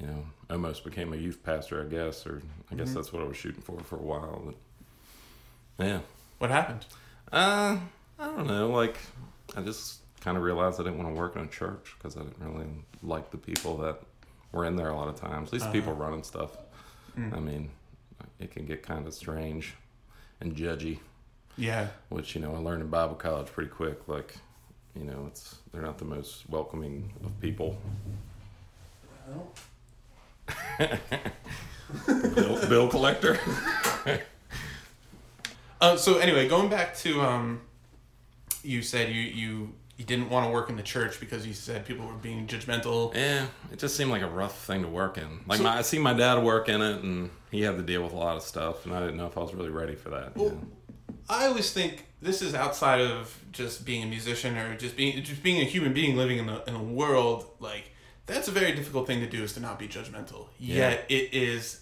you 0.00 0.06
know, 0.06 0.24
almost 0.48 0.82
became 0.84 1.12
a 1.12 1.16
youth 1.16 1.42
pastor, 1.42 1.82
I 1.82 1.88
guess, 1.90 2.26
or 2.26 2.40
I 2.72 2.74
guess 2.74 2.88
mm-hmm. 2.88 2.94
that's 2.94 3.12
what 3.12 3.22
I 3.22 3.26
was 3.26 3.36
shooting 3.36 3.60
for 3.60 3.78
for 3.80 3.96
a 3.96 4.02
while. 4.02 4.42
But 5.76 5.86
yeah. 5.86 6.00
What 6.38 6.50
happened? 6.50 6.86
Uh, 7.32 7.78
I 8.18 8.26
don't 8.26 8.46
know. 8.46 8.70
Like, 8.70 8.98
I 9.56 9.60
just 9.62 9.98
kind 10.20 10.36
of 10.36 10.42
realized 10.42 10.80
I 10.80 10.84
didn't 10.84 10.98
want 10.98 11.14
to 11.14 11.18
work 11.18 11.36
in 11.36 11.42
a 11.42 11.46
church 11.46 11.94
because 11.98 12.16
I 12.16 12.20
didn't 12.20 12.38
really 12.40 12.66
like 13.02 13.30
the 13.30 13.38
people 13.38 13.76
that 13.78 14.00
were 14.52 14.64
in 14.66 14.76
there 14.76 14.88
a 14.88 14.96
lot 14.96 15.08
of 15.08 15.16
times. 15.16 15.48
At 15.48 15.52
least 15.54 15.66
the 15.66 15.72
people 15.72 15.94
running 15.94 16.22
stuff. 16.22 16.56
I 17.16 17.38
mean, 17.38 17.70
it 18.38 18.50
can 18.50 18.64
get 18.66 18.82
kind 18.82 19.06
of 19.06 19.12
strange 19.14 19.74
and 20.40 20.54
judgy, 20.56 20.98
Yeah. 21.58 21.88
which 22.08 22.34
you 22.34 22.40
know 22.40 22.54
I 22.54 22.58
learned 22.58 22.82
in 22.82 22.88
Bible 22.88 23.14
college 23.14 23.48
pretty 23.48 23.68
quick. 23.70 24.08
Like, 24.08 24.36
you 24.96 25.04
know, 25.04 25.24
it's 25.26 25.56
they're 25.72 25.82
not 25.82 25.98
the 25.98 26.04
most 26.06 26.48
welcoming 26.48 27.12
of 27.24 27.38
people. 27.40 27.76
bill, 32.06 32.68
bill 32.68 32.88
collector. 32.88 33.38
Uh, 35.80 35.96
so 35.96 36.18
anyway, 36.18 36.48
going 36.48 36.68
back 36.68 36.96
to 36.98 37.20
um, 37.22 37.60
you 38.62 38.82
said 38.82 39.12
you 39.12 39.20
you 39.20 39.72
you 39.96 40.04
didn't 40.04 40.30
want 40.30 40.46
to 40.46 40.52
work 40.52 40.70
in 40.70 40.76
the 40.76 40.82
church 40.82 41.20
because 41.20 41.46
you 41.46 41.52
said 41.52 41.84
people 41.84 42.06
were 42.06 42.14
being 42.14 42.46
judgmental. 42.46 43.14
Yeah, 43.14 43.46
it 43.72 43.78
just 43.78 43.96
seemed 43.96 44.10
like 44.10 44.22
a 44.22 44.28
rough 44.28 44.64
thing 44.64 44.82
to 44.82 44.88
work 44.88 45.18
in. 45.18 45.40
Like 45.46 45.58
So- 45.58 45.64
my, 45.64 45.78
I 45.78 45.82
see 45.82 45.98
my 45.98 46.14
dad 46.14 46.42
work 46.42 46.68
in 46.68 46.80
it, 46.80 47.02
and 47.02 47.30
he 47.50 47.62
had 47.62 47.76
to 47.76 47.82
deal 47.82 48.02
with 48.02 48.12
a 48.12 48.16
lot 48.16 48.36
of 48.36 48.42
stuff, 48.42 48.86
and 48.86 48.94
I 48.94 49.00
didn't 49.00 49.16
know 49.16 49.26
if 49.26 49.36
I 49.36 49.40
was 49.40 49.54
really 49.54 49.70
ready 49.70 49.94
for 49.94 50.10
that. 50.10 50.36
Well, 50.36 50.50
know. 50.50 50.66
I 51.28 51.46
always 51.46 51.72
think 51.72 52.06
this 52.20 52.42
is 52.42 52.54
outside 52.54 53.00
of 53.00 53.36
just 53.52 53.84
being 53.84 54.02
a 54.02 54.06
musician 54.06 54.56
or 54.56 54.76
just 54.76 54.96
being 54.96 55.22
just 55.22 55.42
being 55.42 55.60
a 55.60 55.64
human 55.64 55.92
being 55.92 56.16
living 56.16 56.38
in 56.38 56.48
a 56.48 56.62
in 56.66 56.74
a 56.74 56.82
world 56.82 57.46
like 57.60 57.90
that's 58.26 58.48
a 58.48 58.50
very 58.52 58.72
difficult 58.72 59.06
thing 59.06 59.20
to 59.20 59.26
do 59.26 59.42
is 59.42 59.52
to 59.54 59.60
not 59.60 59.78
be 59.78 59.88
judgmental. 59.88 60.48
Yet 60.58 61.04
it 61.08 61.34
is 61.34 61.80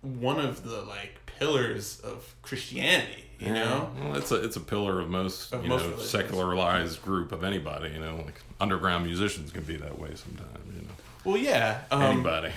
one 0.00 0.38
of 0.38 0.62
the 0.64 0.82
like 0.82 1.23
pillars 1.38 2.00
of 2.00 2.34
Christianity. 2.42 3.20
You 3.40 3.52
know. 3.52 3.90
well, 4.00 4.16
it's 4.16 4.30
a 4.32 4.36
it's 4.42 4.56
a 4.56 4.60
pillar 4.60 5.00
of 5.00 5.10
most 5.10 5.52
Of 5.52 5.64
you 5.64 5.68
most 5.68 5.82
know 5.82 5.88
religions. 5.90 6.10
secularized 6.10 7.02
group 7.02 7.32
of 7.32 7.44
anybody. 7.44 7.90
You 7.90 7.98
know, 8.00 8.16
like 8.24 8.40
underground 8.60 9.04
musicians 9.04 9.50
can 9.52 9.64
be 9.64 9.76
that 9.76 9.98
way 9.98 10.10
sometimes. 10.14 10.58
You 10.74 10.82
know, 10.82 10.88
Well, 11.24 11.36
yeah. 11.36 11.80
Um, 11.90 12.02
anybody. 12.02 12.52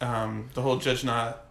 um, 0.00 0.48
the 0.54 0.62
whole 0.62 0.76
judge 0.78 1.04
not 1.04 1.42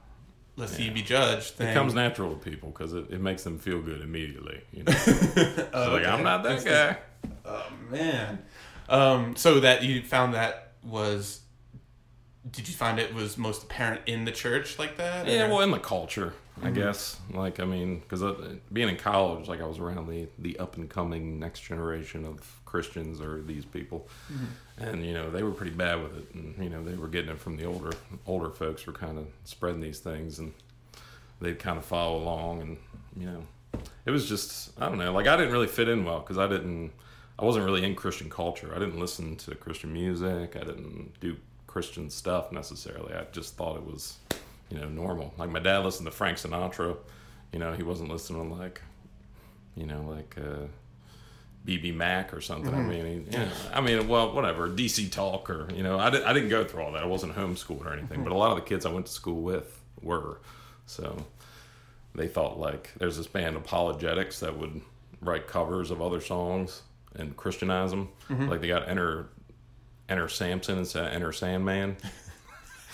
lest 0.55 0.79
ye 0.79 0.89
be 0.89 1.01
judged 1.01 1.55
thing 1.55 1.67
It 1.67 1.73
comes 1.73 1.93
natural 1.93 2.33
to 2.33 2.37
people 2.49 2.69
because 2.69 2.93
it, 2.93 3.11
it 3.11 3.19
makes 3.19 3.43
them 3.43 3.59
feel 3.59 3.81
good 3.81 4.01
immediately. 4.01 4.61
You 4.71 4.83
know, 4.83 4.93
It's 4.95 5.73
like 5.73 6.05
I'm 6.05 6.23
not 6.23 6.43
that 6.43 6.63
guy. 6.65 6.97
Oh 7.45 7.65
man. 7.91 8.39
Um, 8.87 9.35
so 9.35 9.59
that 9.59 9.83
you 9.83 10.01
found 10.01 10.33
that 10.33 10.71
was 10.83 11.41
did 12.49 12.67
you 12.67 12.73
find 12.73 12.99
it 12.99 13.13
was 13.13 13.37
most 13.37 13.63
apparent 13.63 14.01
in 14.05 14.23
the 14.25 14.31
church 14.31 14.79
like 14.79 14.97
that? 14.97 15.27
Yeah, 15.27 15.47
or- 15.47 15.49
well, 15.49 15.61
in 15.61 15.71
the 15.71 15.79
culture, 15.79 16.33
I 16.61 16.67
Mm-hmm. 16.67 16.73
guess. 16.75 17.19
Like, 17.33 17.59
I 17.59 17.65
mean, 17.65 17.99
because 17.99 18.23
being 18.71 18.87
in 18.89 18.95
college, 18.95 19.47
like, 19.49 19.61
I 19.61 19.65
was 19.65 19.77
around 19.79 20.07
the 20.07 20.27
the 20.39 20.57
up 20.59 20.77
and 20.77 20.89
coming 20.89 21.37
next 21.39 21.61
generation 21.61 22.25
of 22.25 22.61
Christians 22.65 23.19
or 23.21 23.41
these 23.41 23.65
people, 23.65 24.07
Mm-hmm. 24.31 24.83
and 24.83 25.05
you 25.05 25.13
know 25.13 25.29
they 25.29 25.43
were 25.43 25.51
pretty 25.51 25.73
bad 25.75 26.01
with 26.01 26.17
it, 26.17 26.33
and 26.33 26.55
you 26.63 26.69
know 26.69 26.83
they 26.83 26.95
were 26.95 27.07
getting 27.09 27.31
it 27.31 27.39
from 27.39 27.57
the 27.57 27.65
older 27.65 27.91
older 28.25 28.49
folks 28.49 28.85
were 28.87 28.93
kind 28.93 29.17
of 29.17 29.27
spreading 29.43 29.81
these 29.81 29.99
things, 29.99 30.39
and 30.39 30.53
they'd 31.41 31.59
kind 31.59 31.77
of 31.77 31.83
follow 31.85 32.17
along, 32.17 32.61
and 32.61 32.77
you 33.17 33.25
know, 33.25 33.43
it 34.05 34.11
was 34.11 34.27
just 34.29 34.71
I 34.79 34.87
don't 34.87 34.97
know, 34.97 35.11
like 35.11 35.27
I 35.27 35.35
didn't 35.35 35.51
really 35.51 35.67
fit 35.67 35.89
in 35.89 36.05
well 36.05 36.19
because 36.21 36.37
I 36.37 36.47
didn't. 36.47 36.91
I 37.37 37.43
wasn't 37.43 37.65
really 37.65 37.83
in 37.83 37.95
Christian 37.95 38.29
culture. 38.29 38.71
I 38.73 38.79
didn't 38.79 38.97
listen 38.97 39.35
to 39.37 39.55
Christian 39.55 39.91
music. 39.91 40.55
I 40.55 40.59
didn't 40.63 41.19
do 41.19 41.35
Christian 41.67 42.09
stuff 42.09 42.53
necessarily. 42.53 43.13
I 43.13 43.25
just 43.33 43.57
thought 43.57 43.75
it 43.75 43.83
was, 43.85 44.19
you 44.69 44.77
know, 44.79 44.87
normal. 44.87 45.33
Like 45.37 45.49
my 45.49 45.59
dad 45.59 45.79
listened 45.79 46.05
to 46.07 46.11
Frank 46.11 46.37
Sinatra. 46.37 46.97
You 47.51 47.59
know, 47.59 47.73
he 47.73 47.83
wasn't 47.83 48.09
listening 48.09 48.49
to 48.49 48.55
like, 48.55 48.81
you 49.75 49.85
know, 49.85 50.01
like 50.01 50.35
uh, 50.37 50.67
BB 51.65 51.95
Mac 51.95 52.33
or 52.33 52.41
something. 52.41 52.73
I 52.73 52.77
mm-hmm. 52.77 52.89
mean, 52.89 53.27
he, 53.29 53.37
yeah, 53.37 53.49
I 53.73 53.81
mean, 53.81 54.07
well, 54.07 54.33
whatever, 54.33 54.69
DC 54.69 55.11
Talk 55.11 55.49
or 55.49 55.67
you 55.73 55.83
know, 55.83 55.99
I 55.99 56.09
didn't 56.09 56.27
I 56.27 56.33
didn't 56.33 56.49
go 56.49 56.63
through 56.63 56.83
all 56.83 56.91
that. 56.93 57.03
I 57.03 57.07
wasn't 57.07 57.35
homeschooled 57.35 57.85
or 57.85 57.93
anything. 57.93 58.17
Mm-hmm. 58.17 58.23
But 58.23 58.33
a 58.33 58.37
lot 58.37 58.51
of 58.51 58.57
the 58.57 58.63
kids 58.63 58.85
I 58.85 58.91
went 58.91 59.05
to 59.07 59.11
school 59.11 59.41
with 59.41 59.79
were, 60.01 60.39
so 60.85 61.17
they 62.13 62.27
thought 62.27 62.59
like 62.59 62.91
there's 62.97 63.17
this 63.17 63.27
band 63.27 63.55
ApologetiX 63.57 64.39
that 64.39 64.57
would 64.57 64.81
write 65.21 65.47
covers 65.47 65.91
of 65.91 66.01
other 66.01 66.21
songs 66.21 66.81
and 67.15 67.35
Christianize 67.35 67.91
them. 67.91 68.09
Mm-hmm. 68.29 68.49
Like 68.49 68.61
they 68.61 68.67
got 68.67 68.87
Enter 68.87 69.27
Enter 70.09 70.29
Samson 70.29 70.79
instead 70.79 71.05
of 71.05 71.13
Enter 71.13 71.31
Sandman. 71.31 71.97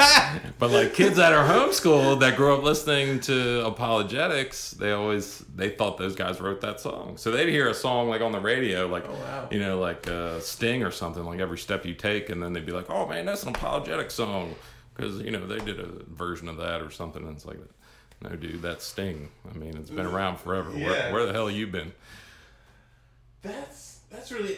but 0.60 0.72
like 0.72 0.94
kids 0.94 1.18
that 1.18 1.34
are 1.34 1.48
homeschooled 1.48 2.20
that 2.22 2.36
grew 2.36 2.56
up 2.56 2.64
listening 2.64 3.20
to 3.22 3.64
ApologetiX, 3.66 4.72
they 4.72 4.92
always 4.92 5.40
they 5.56 5.70
thought 5.70 5.98
those 5.98 6.16
guys 6.16 6.40
wrote 6.40 6.62
that 6.62 6.80
song. 6.80 7.18
So 7.18 7.32
they'd 7.32 7.50
hear 7.50 7.70
a 7.70 7.74
song 7.74 8.10
like 8.10 8.22
on 8.22 8.32
the 8.32 8.40
radio, 8.40 8.88
like 8.88 9.08
wow. 9.08 9.48
you 9.52 9.60
know, 9.60 9.80
like 9.80 10.08
uh, 10.08 10.40
Sting 10.40 10.84
or 10.84 10.92
something, 10.92 11.24
like 11.24 11.40
every 11.40 11.58
step 11.58 11.86
you 11.86 11.94
take, 11.94 12.30
and 12.30 12.42
then 12.42 12.54
they'd 12.54 12.66
be 12.66 12.72
like, 12.72 12.90
"Oh 12.90 13.08
man, 13.08 13.26
that's 13.26 13.44
an 13.44 13.50
apologetic 13.50 14.12
song," 14.12 14.56
because 14.96 15.20
you 15.22 15.32
know 15.32 15.46
they 15.46 15.60
did 15.60 15.80
a 15.80 15.88
version 16.10 16.48
of 16.48 16.58
that 16.58 16.82
or 16.82 16.92
something. 16.92 17.24
And 17.24 17.36
it's 17.36 17.46
like, 17.46 17.60
no, 18.22 18.36
dude, 18.36 18.62
that's 18.62 18.86
Sting. 18.86 19.30
I 19.50 19.58
mean, 19.58 19.78
it's 19.78 19.90
been 19.90 20.06
around 20.06 20.38
forever. 20.38 20.72
Yeah. 20.76 20.86
Where, 20.86 21.14
where 21.14 21.26
the 21.26 21.34
hell 21.34 21.48
have 21.48 21.56
you 21.56 21.68
been? 21.68 21.92
That's 23.42 24.00
that's 24.10 24.32
really 24.32 24.58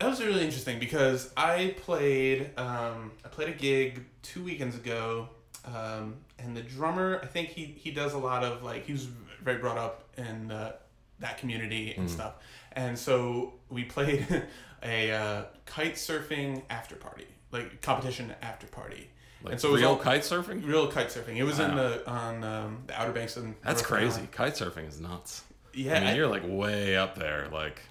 that 0.00 0.08
was 0.08 0.22
really 0.22 0.42
interesting 0.42 0.78
because 0.78 1.30
I 1.36 1.74
played 1.82 2.50
um, 2.58 3.12
I 3.24 3.28
played 3.28 3.48
a 3.48 3.52
gig 3.52 4.04
two 4.22 4.42
weekends 4.42 4.74
ago 4.76 5.28
um, 5.64 6.16
and 6.38 6.56
the 6.56 6.62
drummer, 6.62 7.20
I 7.22 7.26
think 7.26 7.48
he 7.50 7.64
he 7.64 7.90
does 7.90 8.14
a 8.14 8.18
lot 8.18 8.44
of 8.44 8.62
like 8.62 8.86
he 8.86 8.92
was 8.92 9.04
very 9.42 9.58
brought 9.58 9.78
up 9.78 10.04
in 10.16 10.50
uh, 10.50 10.72
that 11.18 11.38
community 11.38 11.94
and 11.96 12.10
stuff, 12.10 12.34
and 12.72 12.98
so 12.98 13.54
we 13.68 13.84
played 13.84 14.26
a 14.82 15.12
uh, 15.12 15.42
kite 15.66 15.94
surfing 15.94 16.62
after 16.70 16.96
party, 16.96 17.26
like 17.52 17.82
competition 17.82 18.32
after 18.42 18.66
party. 18.66 19.08
Like 19.42 19.52
and 19.52 19.60
so 19.60 19.68
it 19.68 19.72
was 19.72 19.80
real 19.82 19.90
all- 19.90 19.96
kite 19.98 20.22
surfing? 20.22 20.66
real 20.66 20.88
kite 20.88 21.08
surfing. 21.08 21.36
It 21.36 21.44
was 21.44 21.58
in 21.58 21.74
the 21.74 22.08
on 22.08 22.44
um, 22.44 22.78
the 22.86 22.98
Outer 23.00 23.12
Banks 23.12 23.36
of 23.36 23.44
That's 23.62 23.80
North 23.82 23.84
crazy. 23.86 24.28
Kite 24.32 24.54
surfing 24.54 24.88
is 24.88 25.00
nuts. 25.00 25.42
Yeah, 25.74 25.96
I 25.96 26.00
mean, 26.00 26.08
I- 26.08 26.14
you're 26.16 26.26
like 26.26 26.42
way 26.46 26.96
up 26.96 27.16
there. 27.16 27.48
Like 27.52 27.82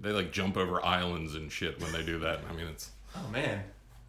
they 0.00 0.10
like 0.10 0.32
jump 0.32 0.56
over 0.56 0.84
islands 0.84 1.34
and 1.34 1.50
shit 1.50 1.80
when 1.80 1.92
they 1.92 2.02
do 2.02 2.18
that. 2.20 2.40
I 2.48 2.52
mean, 2.54 2.66
it's 2.66 2.90
Oh 3.16 3.28
man, 3.30 3.62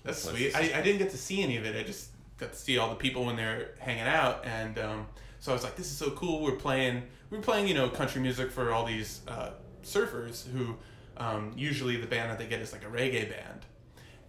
that's 0.04 0.24
sweet. 0.24 0.56
I, 0.56 0.80
I 0.80 0.82
didn't 0.82 0.98
get 0.98 1.12
to 1.12 1.18
see 1.18 1.42
any 1.44 1.58
of 1.58 1.66
it. 1.66 1.76
I 1.76 1.84
just 1.84 2.10
got 2.38 2.54
to 2.54 2.58
see 2.58 2.78
all 2.78 2.90
the 2.90 2.96
people 2.96 3.26
when 3.26 3.36
they're 3.36 3.72
hanging 3.80 4.04
out, 4.04 4.46
and 4.46 4.78
um, 4.80 5.08
so 5.40 5.52
I 5.52 5.56
was 5.56 5.64
like, 5.64 5.76
"This 5.76 5.88
is 5.88 5.98
so 5.98 6.12
cool." 6.12 6.42
We're 6.42 6.56
playing, 6.56 7.04
we 7.30 7.38
were 7.38 7.44
playing, 7.44 7.68
you 7.68 7.74
know, 7.74 7.90
country 7.90 8.22
music 8.22 8.52
for 8.52 8.74
all 8.74 8.86
these 8.86 9.22
uh, 9.28 9.52
surfers 9.84 10.50
who 10.52 10.76
um, 11.18 11.54
usually 11.56 11.98
the 11.98 12.08
band 12.08 12.32
that 12.32 12.38
they 12.38 12.48
get 12.48 12.60
is 12.60 12.74
like 12.74 12.84
a 12.84 12.90
reggae 12.90 13.30
band, 13.30 13.66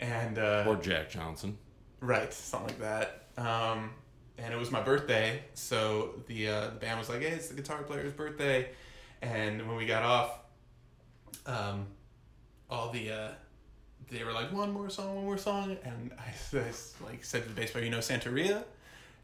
and 0.01 0.39
uh, 0.39 0.65
or 0.67 0.77
Jack 0.77 1.11
Johnson. 1.11 1.59
right, 2.01 2.33
something 2.33 2.69
like 2.69 2.81
that. 2.81 3.25
Um, 3.37 3.91
and 4.37 4.55
it 4.55 4.57
was 4.57 4.71
my 4.71 4.81
birthday, 4.81 5.43
so 5.55 6.23
the 6.27 6.49
uh, 6.49 6.65
the 6.69 6.77
band 6.77 6.99
was 6.99 7.09
like, 7.09 7.23
"Hey, 7.23 7.29
it's 7.29 7.49
the 7.49 7.55
guitar 7.55 7.83
player's 7.83 8.13
birthday," 8.13 8.71
and 9.23 9.67
when 9.67 9.77
we 9.77 9.87
got 9.87 10.05
off, 10.05 10.39
um, 11.49 11.87
all 12.71 12.91
the 12.91 13.11
uh, 13.11 13.29
they 14.11 14.23
were 14.25 14.33
like, 14.33 14.53
"One 14.53 14.71
more 14.73 14.89
song, 14.91 15.17
one 15.17 15.25
more 15.25 15.39
song," 15.39 15.77
and 15.85 16.13
I, 16.19 16.57
I 16.59 16.63
like 17.05 17.25
said 17.25 17.43
to 17.43 17.49
the 17.49 17.55
bass 17.55 17.71
player, 17.73 17.85
"You 17.85 17.91
know 17.91 17.99
Santeria," 17.99 18.63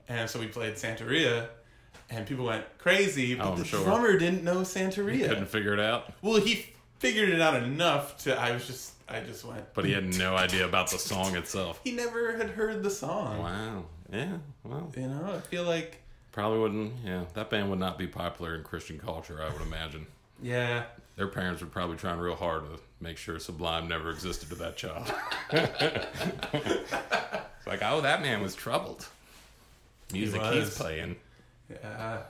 and 0.09 0.29
so 0.29 0.41
we 0.41 0.47
played 0.47 0.75
Santeria. 0.75 1.49
And 2.11 2.27
people 2.27 2.45
went 2.45 2.65
crazy, 2.79 3.35
but 3.35 3.47
Oh, 3.47 3.55
the 3.57 3.65
sure. 3.65 3.83
drummer 3.83 4.19
didn't 4.19 4.45
know 4.45 4.57
Santeria. 4.59 5.27
Couldn't 5.29 5.47
figure 5.49 5.73
it 5.73 5.81
out, 5.81 6.13
Well, 6.21 6.39
he 6.39 6.67
figured 6.99 7.31
it 7.31 7.41
out 7.41 7.63
enough 7.63 8.19
to. 8.25 8.39
I 8.39 8.53
was 8.53 8.67
just, 8.67 8.93
I 9.09 9.21
just 9.21 9.43
went. 9.45 9.73
but 9.73 9.87
he 9.87 9.93
had 9.93 10.17
no 10.19 10.37
idea 10.47 10.67
about 10.67 10.91
the 10.91 10.99
song 10.99 11.35
itself. 11.43 11.81
He 11.83 11.93
never 11.93 12.37
had 12.37 12.51
heard 12.51 12.83
the 12.83 12.91
song. 12.91 13.39
Wow. 13.39 13.85
Yeah. 14.13 14.37
Well, 14.65 14.93
You 14.97 15.07
know, 15.09 15.35
I 15.35 15.41
feel 15.49 15.65
like, 15.65 16.03
probably 16.31 16.59
wouldn't. 16.59 16.93
Yeah, 17.05 17.25
that 17.33 17.49
band 17.49 17.71
would 17.71 17.79
not 17.79 17.97
be 17.97 18.07
popular 18.07 18.55
in 18.55 18.65
Christian 18.65 18.99
culture. 18.99 19.41
I 19.43 19.51
would 19.51 19.63
imagine. 19.63 20.07
Yeah, 20.43 20.85
Their 21.17 21.29
parents 21.29 21.61
were 21.63 21.69
probably 21.69 21.97
trying 21.97 22.19
real 22.19 22.35
hard 22.35 22.65
to 22.65 22.81
make 23.01 23.17
sure 23.17 23.39
Sublime 23.39 23.89
never 23.89 24.11
existed 24.11 24.49
to 24.51 24.55
that 24.57 24.77
child. 24.77 25.13
it's 25.51 26.93
like, 27.67 27.81
oh, 27.83 28.01
that 28.01 28.23
man 28.23 28.43
was 28.43 28.55
troubled. 28.55 29.07
Music 30.13 30.41
he's 30.43 30.65
was. 30.65 30.79
playing. 30.79 31.17
yeah. 31.71 32.23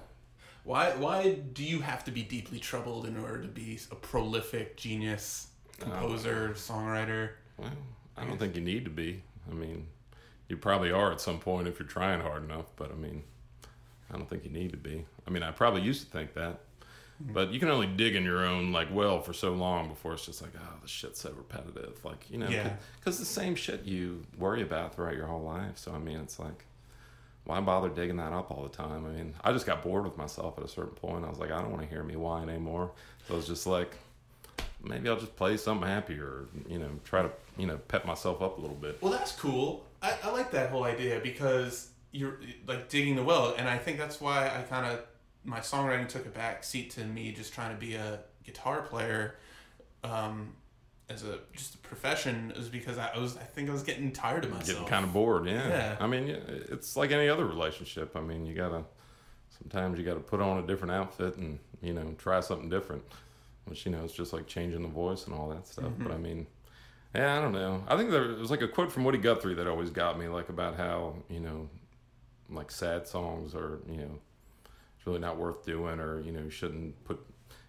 Why, 0.65 0.93
why 0.93 1.33
do 1.53 1.63
you 1.63 1.81
have 1.81 2.05
to 2.05 2.11
be 2.11 2.23
deeply 2.23 2.59
troubled 2.59 3.05
in 3.07 3.19
order 3.19 3.43
to 3.43 3.49
be 3.49 3.79
a 3.91 3.95
prolific 3.95 4.77
genius 4.77 5.49
oh. 5.81 5.85
composer, 5.85 6.51
songwriter? 6.55 7.31
Well, 7.59 7.71
I 8.17 8.25
don't 8.25 8.39
think 8.39 8.55
you 8.55 8.63
need 8.63 8.85
to 8.85 8.91
be. 8.91 9.23
I 9.51 9.55
mean, 9.55 9.87
you 10.49 10.57
probably 10.57 10.91
are 10.91 11.13
at 11.13 11.21
some 11.21 11.39
point 11.39 11.69
if 11.69 11.79
you're 11.79 11.89
trying 11.89 12.21
hard 12.21 12.45
enough, 12.45 12.67
but 12.77 12.91
I 12.91 12.95
mean, 12.95 13.25
I 14.11 14.17
don't 14.17 14.29
think 14.29 14.45
you 14.45 14.51
need 14.51 14.71
to 14.71 14.79
be. 14.79 15.05
I 15.27 15.31
mean, 15.31 15.43
I 15.43 15.51
probably 15.51 15.83
used 15.83 16.05
to 16.05 16.11
think 16.11 16.35
that. 16.35 16.61
But 17.21 17.53
you 17.53 17.61
can 17.61 17.69
only 17.69 17.87
dig 17.87 18.17
in 18.17 18.25
your 18.25 18.45
own 18.45 18.73
like 18.73 18.89
well 18.93 19.21
for 19.21 19.33
so 19.33 19.53
long 19.53 19.89
before 19.89 20.15
it's 20.15 20.27
just 20.27 20.43
like, 20.43 20.51
oh, 20.59 20.75
the 20.83 20.89
shit's 20.89 21.21
so 21.21 21.31
repetitive. 21.37 22.05
Like, 22.05 22.29
you 22.31 22.39
know, 22.39 22.49
Yeah. 22.49 22.75
because 22.99 23.19
the 23.19 23.25
same 23.25 23.55
shit 23.55 23.85
you 23.85 24.23
worry 24.39 24.63
about 24.63 24.95
throughout 24.95 25.15
your 25.15 25.27
whole 25.27 25.43
life. 25.43 25.77
So 25.79 25.93
I 25.93 25.99
mean, 25.99 26.19
it's 26.19 26.39
like, 26.39 26.65
why 27.45 27.61
bother 27.61 27.89
digging 27.89 28.17
that 28.17 28.33
up 28.33 28.51
all 28.51 28.63
the 28.63 28.69
time? 28.77 29.05
I 29.07 29.11
mean, 29.11 29.35
I 29.45 29.53
just 29.53 29.67
got 29.67 29.83
bored 29.83 30.05
with 30.05 30.17
myself 30.17 30.59
at 30.59 30.65
a 30.65 30.69
certain 30.69 30.95
point. 30.95 31.25
I 31.25 31.29
was 31.29 31.39
like, 31.39 31.51
I 31.53 31.61
don't 31.61 31.71
want 31.71 31.83
to 31.83 31.89
hear 31.89 32.03
me 32.03 32.17
whine 32.17 32.49
anymore. 32.49 32.91
So 33.29 33.35
I 33.35 33.37
was 33.37 33.47
just 33.47 33.67
like, 33.67 33.95
maybe 34.83 35.09
I'll 35.09 35.19
just 35.21 35.37
play 35.37 35.57
something 35.57 35.87
happier, 35.89 36.25
or, 36.27 36.49
you 36.69 36.79
know, 36.79 36.89
try 37.05 37.23
to, 37.23 37.31
you 37.59 37.67
know, 37.67 37.77
pep 37.89 38.07
myself 38.07 38.43
up 38.43 38.59
a 38.59 38.61
little 38.61 38.77
bit. 38.77 38.99
Well, 39.01 39.13
that's 39.13 39.33
cool. 39.33 39.85
I, 40.03 40.15
I 40.25 40.31
like 40.31 40.51
that 40.53 40.71
whole 40.71 40.85
idea 40.85 41.21
because 41.23 41.89
you're 42.13 42.39
like 42.67 42.89
digging 42.89 43.17
the 43.17 43.23
well, 43.25 43.55
and 43.57 43.69
I 43.69 43.79
think 43.79 43.99
that's 43.99 44.21
why 44.21 44.47
I 44.47 44.63
kind 44.63 44.87
of 44.87 45.01
my 45.45 45.61
songwriting 45.61 46.09
took 46.09 46.27
a 46.27 46.31
back 46.31 46.65
seat 46.65 46.91
to 46.93 47.05
me 47.05 47.33
just 47.33 47.53
trying 47.53 47.75
to 47.75 47.81
be 47.81 47.95
a 47.95 48.21
guitar 48.45 48.83
player, 48.83 49.37
um, 50.03 50.55
as 51.09 51.23
a 51.23 51.39
just 51.53 51.75
a 51.75 51.79
profession 51.79 52.53
is 52.57 52.69
because 52.69 52.99
I 52.99 53.17
was 53.19 53.37
I 53.37 53.43
think 53.43 53.69
I 53.69 53.73
was 53.73 53.83
getting 53.83 54.11
tired 54.13 54.45
of 54.45 54.51
myself. 54.51 54.69
Getting 54.69 54.87
kind 54.87 55.05
of 55.05 55.13
bored, 55.13 55.47
yeah. 55.47 55.69
Yeah. 55.69 55.97
I 56.01 56.07
mean, 56.07 56.29
it's 56.29 56.97
like 56.97 57.11
any 57.11 57.29
other 57.29 57.47
relationship. 57.47 58.17
I 58.17 58.21
mean, 58.21 58.47
you 58.47 58.55
gotta 58.55 58.85
sometimes 59.59 59.99
you 59.99 60.05
gotta 60.05 60.21
put 60.21 60.41
on 60.41 60.59
a 60.59 60.67
different 60.67 60.93
outfit 60.93 61.37
and 61.37 61.59
you 61.83 61.93
know 61.93 62.15
try 62.19 62.41
something 62.41 62.71
different, 62.71 63.03
which 63.67 63.85
you 63.85 63.93
know 63.93 64.03
it's 64.05 64.15
just 64.15 64.33
like 64.33 64.47
changing 64.47 64.83
the 64.83 64.89
voice 64.89 65.27
and 65.27 65.35
all 65.35 65.49
that 65.51 65.67
stuff. 65.69 65.93
But 65.99 66.13
I 66.13 66.17
mean, 66.17 66.47
yeah, 67.15 67.37
I 67.37 67.41
don't 67.41 67.53
know. 67.53 67.85
I 67.87 67.97
think 67.97 68.11
there 68.11 68.23
was 68.23 68.51
like 68.51 68.63
a 68.63 68.69
quote 68.69 68.91
from 68.91 69.05
Woody 69.05 69.19
Guthrie 69.19 69.55
that 69.55 69.67
always 69.67 69.91
got 69.91 70.19
me, 70.19 70.29
like 70.29 70.49
about 70.49 70.77
how 70.77 71.17
you 71.29 71.41
know, 71.41 71.69
like 72.49 72.71
sad 72.71 73.07
songs 73.07 73.55
are 73.55 73.81
you 73.89 73.99
know, 73.99 74.19
it's 75.05 75.07
really 75.07 75.21
not 75.21 75.37
worth 75.37 75.67
doing, 75.67 76.01
or 76.01 76.23
you 76.23 76.33
know, 76.33 76.41
you 76.41 76.51
shouldn't 76.51 77.05
put. 77.05 77.21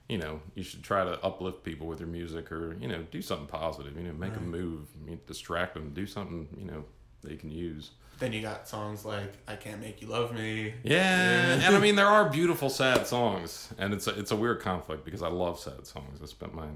You 0.08 0.20
know, 0.20 0.40
you 0.54 0.64
should 0.64 0.84
try 0.84 1.04
to 1.04 1.22
uplift 1.22 1.64
people 1.64 1.86
with 1.86 2.00
your 2.00 2.08
music, 2.08 2.50
or 2.50 2.78
you 2.80 2.88
know, 2.88 3.04
do 3.12 3.22
something 3.22 3.48
positive. 3.48 3.98
You 3.98 4.04
know, 4.04 4.14
make 4.14 4.36
them 4.36 4.50
move, 4.50 4.88
I 5.02 5.06
mean, 5.06 5.20
distract 5.28 5.74
them, 5.74 5.92
do 5.94 6.06
something. 6.06 6.48
You 6.58 6.66
know, 6.66 6.86
they 7.24 7.36
can 7.36 7.52
use. 7.52 7.92
Then 8.20 8.32
you 8.32 8.42
got 8.42 8.70
songs 8.70 9.04
like 9.04 9.34
"I 9.50 9.58
Can't 9.58 9.82
Make 9.82 10.02
You 10.02 10.08
Love 10.08 10.34
Me." 10.34 10.76
Yeah, 10.84 11.56
and 11.56 11.76
I 11.76 11.80
mean 11.80 11.98
there 11.98 12.08
are 12.08 12.30
beautiful 12.30 12.70
sad 12.70 13.06
songs, 13.06 13.74
and 13.78 13.94
it's 13.94 14.08
a, 14.08 14.18
it's 14.18 14.32
a 14.32 14.36
weird 14.38 14.62
conflict 14.62 15.04
because 15.04 15.22
I 15.22 15.28
love 15.28 15.60
sad 15.60 15.86
songs. 15.86 16.22
I 16.24 16.28
spent 16.28 16.54
my 16.54 16.68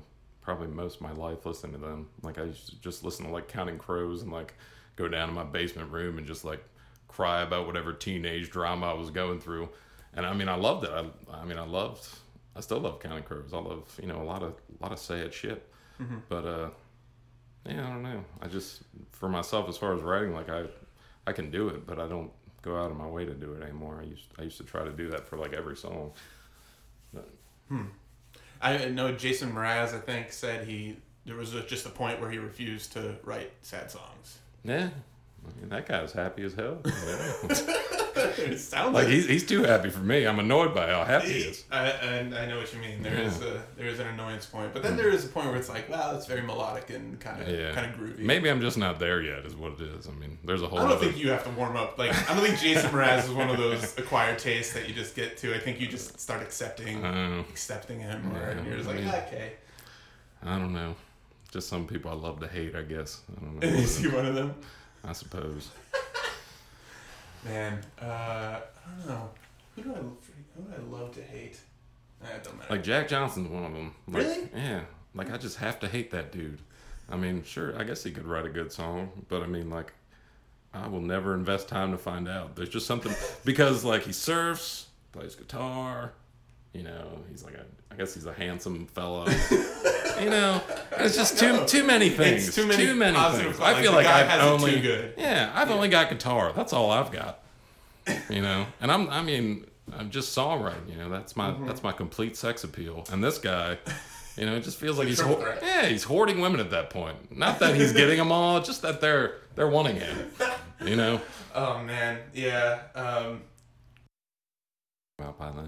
probably 0.42 0.68
most 0.68 0.96
of 0.96 1.02
my 1.04 1.14
life 1.14 1.46
listening 1.46 1.72
to 1.74 1.78
them. 1.78 2.10
Like 2.22 2.38
I 2.38 2.44
used 2.44 2.68
to 2.72 2.82
just 2.82 3.06
listen 3.06 3.28
to 3.28 3.32
like 3.32 3.48
Counting 3.48 3.78
Crows 3.78 4.24
and 4.24 4.34
like 4.34 4.56
go 4.98 5.08
down 5.08 5.30
to 5.30 5.34
my 5.34 5.46
basement 5.46 5.90
room 5.90 6.18
and 6.18 6.28
just 6.28 6.44
like 6.44 6.62
cry 7.08 7.44
about 7.44 7.66
whatever 7.66 7.94
teenage 7.94 8.50
drama 8.50 8.88
I 8.88 8.94
was 8.94 9.10
going 9.10 9.40
through. 9.40 9.70
And 10.16 10.26
I 10.26 10.34
mean 10.34 10.50
I 10.50 10.56
loved 10.56 10.86
it. 10.86 10.92
I, 10.92 11.06
I 11.32 11.46
mean 11.46 11.58
I 11.58 11.66
loved. 11.66 12.08
I 12.56 12.62
still 12.62 12.80
love 12.80 13.00
Counting 13.00 13.24
Crows. 13.24 13.54
I 13.54 13.58
love 13.58 13.98
you 14.02 14.08
know 14.08 14.22
a 14.22 14.24
lot 14.24 14.44
of 14.44 14.54
a 14.80 14.84
lot 14.84 14.92
of 14.92 15.00
sad 15.00 15.34
shit. 15.34 15.68
But 16.30 16.46
uh, 16.46 16.70
yeah, 17.66 17.86
I 17.86 17.90
don't 17.90 18.04
know. 18.04 18.24
I 18.42 18.48
just 18.48 18.84
for 19.12 19.30
myself 19.30 19.68
as 19.70 19.78
far 19.78 19.94
as 19.94 20.02
writing, 20.02 20.34
like 20.34 20.50
I 20.50 20.66
I 21.28 21.34
can 21.34 21.52
do 21.52 21.70
it, 21.70 21.86
but 21.86 22.00
I 22.00 22.08
don't 22.08 22.32
go 22.62 22.78
out 22.78 22.92
of 22.92 22.98
my 22.98 23.08
way 23.08 23.26
to 23.26 23.34
do 23.34 23.54
it 23.54 23.64
anymore. 23.64 24.00
I 24.02 24.06
used 24.06 24.28
I 24.38 24.44
used 24.44 24.58
to 24.58 24.64
try 24.64 24.84
to 24.84 24.92
do 24.92 25.10
that 25.12 25.28
for 25.28 25.38
like 25.38 25.54
every 25.54 25.76
song. 25.76 26.12
Hmm. 27.68 27.84
I 28.62 28.86
know 28.86 29.12
Jason 29.12 29.54
Mraz. 29.54 29.94
I 29.94 30.00
think 30.00 30.32
said 30.32 30.68
he 30.68 30.98
there 31.26 31.36
was 31.36 31.54
a, 31.54 31.64
just 31.64 31.86
a 31.86 31.90
point 31.90 32.20
where 32.20 32.30
he 32.32 32.40
refused 32.40 32.94
to 32.94 33.16
write 33.24 33.52
sad 33.62 33.92
songs. 33.92 34.40
Yeah. 34.64 34.90
I 35.46 35.60
mean, 35.60 35.70
that 35.70 35.88
guy's 35.88 36.12
happy 36.12 36.44
as 36.44 36.54
hell. 36.54 36.82
Yeah. 37.50 37.96
it 38.16 38.58
sounds 38.60 38.94
like 38.94 39.06
like 39.06 39.14
he's, 39.14 39.28
he's 39.28 39.46
too 39.46 39.64
happy 39.64 39.90
for 39.90 40.00
me. 40.00 40.26
I'm 40.26 40.40
annoyed 40.40 40.74
by 40.74 40.88
how 40.88 41.04
happy 41.04 41.28
he 41.32 41.40
is. 41.40 41.64
I, 41.72 41.88
and 41.88 42.36
I 42.36 42.46
know 42.46 42.58
what 42.58 42.74
you 42.74 42.80
mean. 42.80 43.02
There 43.02 43.14
Yeah. 43.14 43.28
is 43.28 43.42
a 43.42 43.64
there 43.78 43.88
is 43.88 44.00
an 44.00 44.08
annoyance 44.08 44.46
point, 44.46 44.74
but 44.74 44.84
then 44.84 44.94
hmm. 44.94 44.98
there 44.98 45.10
is 45.10 45.26
a 45.26 45.28
point 45.28 45.48
where 45.48 45.56
it's 45.56 45.70
like, 45.70 45.90
wow, 45.90 46.16
it's 46.16 46.26
very 46.26 46.42
melodic 46.42 46.90
and 46.90 47.20
kind 47.20 47.42
of 47.42 47.48
Yeah. 47.48 47.74
kind 47.74 47.94
of 47.94 48.00
groovy. 48.00 48.20
Maybe 48.20 48.50
I'm 48.50 48.62
just 48.62 48.78
not 48.78 49.00
there 49.00 49.22
yet, 49.22 49.46
is 49.46 49.56
what 49.56 49.74
it 49.74 49.82
is. 49.82 50.08
I 50.08 50.12
mean, 50.12 50.38
there's 50.44 50.62
a 50.62 50.68
whole 50.68 50.80
I 50.80 50.84
don't 50.84 50.92
other. 50.94 51.06
think 51.06 51.18
you 51.18 51.30
have 51.32 51.44
to 51.44 51.50
warm 51.52 51.76
up. 51.76 51.98
Like 51.98 52.12
I 52.30 52.34
don't 52.34 52.44
think 52.44 52.60
Jason 52.60 52.90
Mraz 52.92 53.26
is 53.26 53.32
one 53.32 53.50
of 53.50 53.58
those 53.58 53.98
acquired 53.98 54.40
tastes 54.40 54.74
that 54.74 54.88
you 54.88 54.94
just 54.94 55.16
get 55.16 55.38
to. 55.38 55.56
I 55.56 55.60
think 55.60 55.80
you 55.80 55.88
just 55.88 56.20
start 56.20 56.42
accepting 56.42 57.04
accepting 57.06 58.00
him, 58.00 58.36
or 58.36 58.40
Yeah, 58.40 58.64
you're 58.64 58.78
just 58.78 58.90
I 58.90 58.94
like, 58.94 59.28
okay. 59.28 59.54
I 60.44 60.58
don't 60.58 60.74
know. 60.74 60.96
Just 61.52 61.68
some 61.68 61.88
people 61.88 62.12
I 62.12 62.14
love 62.14 62.40
to 62.42 62.48
hate, 62.48 62.76
I 62.76 62.84
guess. 62.84 63.22
I 63.36 63.40
don't 63.44 63.56
know. 63.56 63.62
And 63.68 63.72
what 63.72 63.80
you 63.80 63.84
it 63.86 63.88
see 63.88 64.08
one 64.08 64.26
of 64.26 64.36
them, 64.36 64.56
I 65.04 65.14
suppose. 65.14 65.70
Man. 67.46 67.80
Uh, 68.02 68.06
I 68.06 68.62
don't 68.98 69.08
know. 69.08 69.30
Who 69.76 69.84
do 69.84 69.92
I 69.94 69.98
who 69.98 70.64
do 70.64 70.74
I 70.76 70.98
love 70.98 71.12
to 71.16 71.22
hate? 71.24 71.60
Eh, 72.24 72.36
it 72.36 72.44
don't 72.44 72.58
matter. 72.58 72.74
Like 72.74 72.84
Jack 72.84 73.08
Johnson's 73.08 73.50
one 73.50 73.64
of 73.64 73.74
them. 73.74 73.94
Like, 74.08 74.24
Really? 74.24 74.50
Yeah. 74.56 74.82
Like 75.16 75.32
I 75.32 75.38
just 75.38 75.58
have 75.58 75.80
to 75.80 75.88
hate 75.88 76.12
that 76.12 76.32
dude. 76.32 76.60
I 77.10 77.16
mean, 77.16 77.44
sure, 77.44 77.78
I 77.80 77.84
guess 77.84 78.04
he 78.04 78.12
could 78.12 78.26
write 78.28 78.46
a 78.46 78.50
good 78.50 78.72
song, 78.72 79.26
but 79.30 79.42
I 79.42 79.48
mean, 79.48 79.70
like, 79.72 79.94
I 80.76 80.88
will 80.88 81.02
never 81.02 81.34
invest 81.34 81.68
time 81.68 81.92
to 81.92 81.98
find 81.98 82.28
out. 82.28 82.56
There's 82.56 82.70
just 82.70 82.86
something 82.86 83.14
because 83.46 83.84
like 83.84 84.04
he 84.04 84.12
surfs, 84.12 84.88
plays 85.12 85.36
guitar. 85.36 86.14
You 86.74 86.84
know, 86.84 87.20
he's 87.30 87.44
like 87.44 87.56
a. 87.56 87.66
I 87.92 87.96
guess 87.96 88.14
he's 88.14 88.28
a 88.28 88.34
handsome 88.34 88.86
fellow. 88.88 89.26
you 90.22 90.30
know, 90.30 90.62
it's 90.98 91.16
just 91.16 91.38
too 91.40 91.66
too 91.66 91.84
many 91.84 92.10
things. 92.10 92.48
It's 92.48 92.56
too 92.56 92.66
many 92.66 93.14
positive- 93.14 93.56
things. 93.56 93.60
I 93.62 93.82
feel 93.82 93.92
like 93.92 94.08
I've 94.08 94.42
only. 94.42 94.72
too 94.76 94.82
good. 94.82 95.14
Yeah, 95.18 95.52
I've 95.54 95.72
only 95.72 95.90
got 95.90 96.10
guitar. 96.10 96.54
That's 96.56 96.74
all 96.74 96.92
I've 96.92 97.12
got. 97.12 97.40
You 98.30 98.42
know, 98.42 98.66
and 98.82 98.92
I'm. 98.92 99.10
I 99.10 99.22
mean, 99.22 99.66
I'm 99.98 100.10
just 100.10 100.36
songwriting. 100.36 100.90
You 100.90 100.98
know, 100.98 101.10
that's 101.10 101.36
my 101.36 101.50
Mm-hmm. 101.52 101.68
that's 101.68 101.84
my 101.84 101.92
complete 101.92 102.36
sex 102.38 102.64
appeal. 102.64 103.04
And 103.12 103.24
this 103.24 103.38
guy, 103.38 103.78
you 104.38 104.46
know, 104.46 104.56
it 104.56 104.64
just 104.64 104.78
feels 104.80 104.98
like 104.98 105.08
he's 105.08 105.20
ho- 105.20 105.40
yeah, 105.62 105.86
he's 105.86 106.04
hoarding 106.04 106.40
women 106.42 106.60
at 106.60 106.72
that 106.72 106.90
point. 106.90 107.36
Not 107.38 107.60
that 107.60 107.76
he's 107.76 107.94
getting 107.94 108.18
them 108.18 108.32
all, 108.32 108.62
just 108.62 108.82
that 108.82 109.00
they're 109.02 109.36
they're 109.56 109.68
wanting 109.68 109.98
him. 109.98 110.32
You 110.84 110.96
know. 110.96 111.22
Oh 111.56 111.82
man, 111.84 112.20
yeah. 112.34 112.80
Um, 112.94 113.42
by 115.18 115.26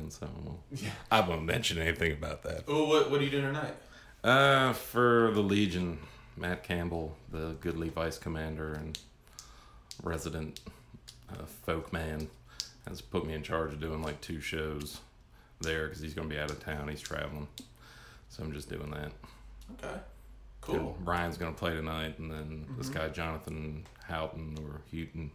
so 0.10 0.30
we'll- 0.44 0.64
yeah. 0.72 0.90
I 1.10 1.20
won't 1.22 1.44
mention 1.44 1.80
anything 1.80 2.12
about 2.14 2.44
that. 2.44 2.64
Oh, 2.68 2.86
what 2.88 3.10
what 3.12 3.20
are 3.20 3.24
you 3.24 3.30
doing 3.32 3.44
tonight? 3.46 3.74
Uh, 4.24 4.72
for 4.74 5.32
the 5.34 5.42
Legion, 5.42 5.98
Matt 6.38 6.64
Campbell, 6.64 7.16
the 7.32 7.56
Goodley 7.60 7.92
Vice 7.92 8.20
Commander 8.20 8.74
and 8.74 8.98
resident 10.04 10.60
uh, 11.32 11.46
folk 11.66 11.92
man, 11.92 12.28
has 12.88 13.02
put 13.02 13.26
me 13.26 13.34
in 13.34 13.42
charge 13.42 13.74
of 13.74 13.80
doing 13.80 14.04
like 14.04 14.22
two 14.22 14.40
shows 14.40 15.00
there 15.60 15.88
because 15.88 16.02
he's 16.02 16.14
going 16.14 16.30
to 16.30 16.34
be 16.34 16.40
out 16.40 16.52
of 16.52 16.64
town. 16.64 16.88
He's 16.88 17.02
traveling, 17.02 17.48
so 18.30 18.44
I'm 18.44 18.54
just 18.54 18.70
doing 18.70 18.92
that. 18.92 19.12
Okay, 19.84 20.00
cool. 20.62 20.76
Mm-hmm. 20.76 20.88
And 20.88 21.06
Brian's 21.06 21.38
going 21.38 21.54
to 21.54 21.60
play 21.60 21.74
tonight, 21.74 22.20
and 22.20 22.32
then 22.32 22.68
this 22.78 22.90
guy 22.90 23.10
Jonathan 23.10 23.86
Houghton 24.08 24.58
or 24.64 24.82
Houghton, 24.92 25.32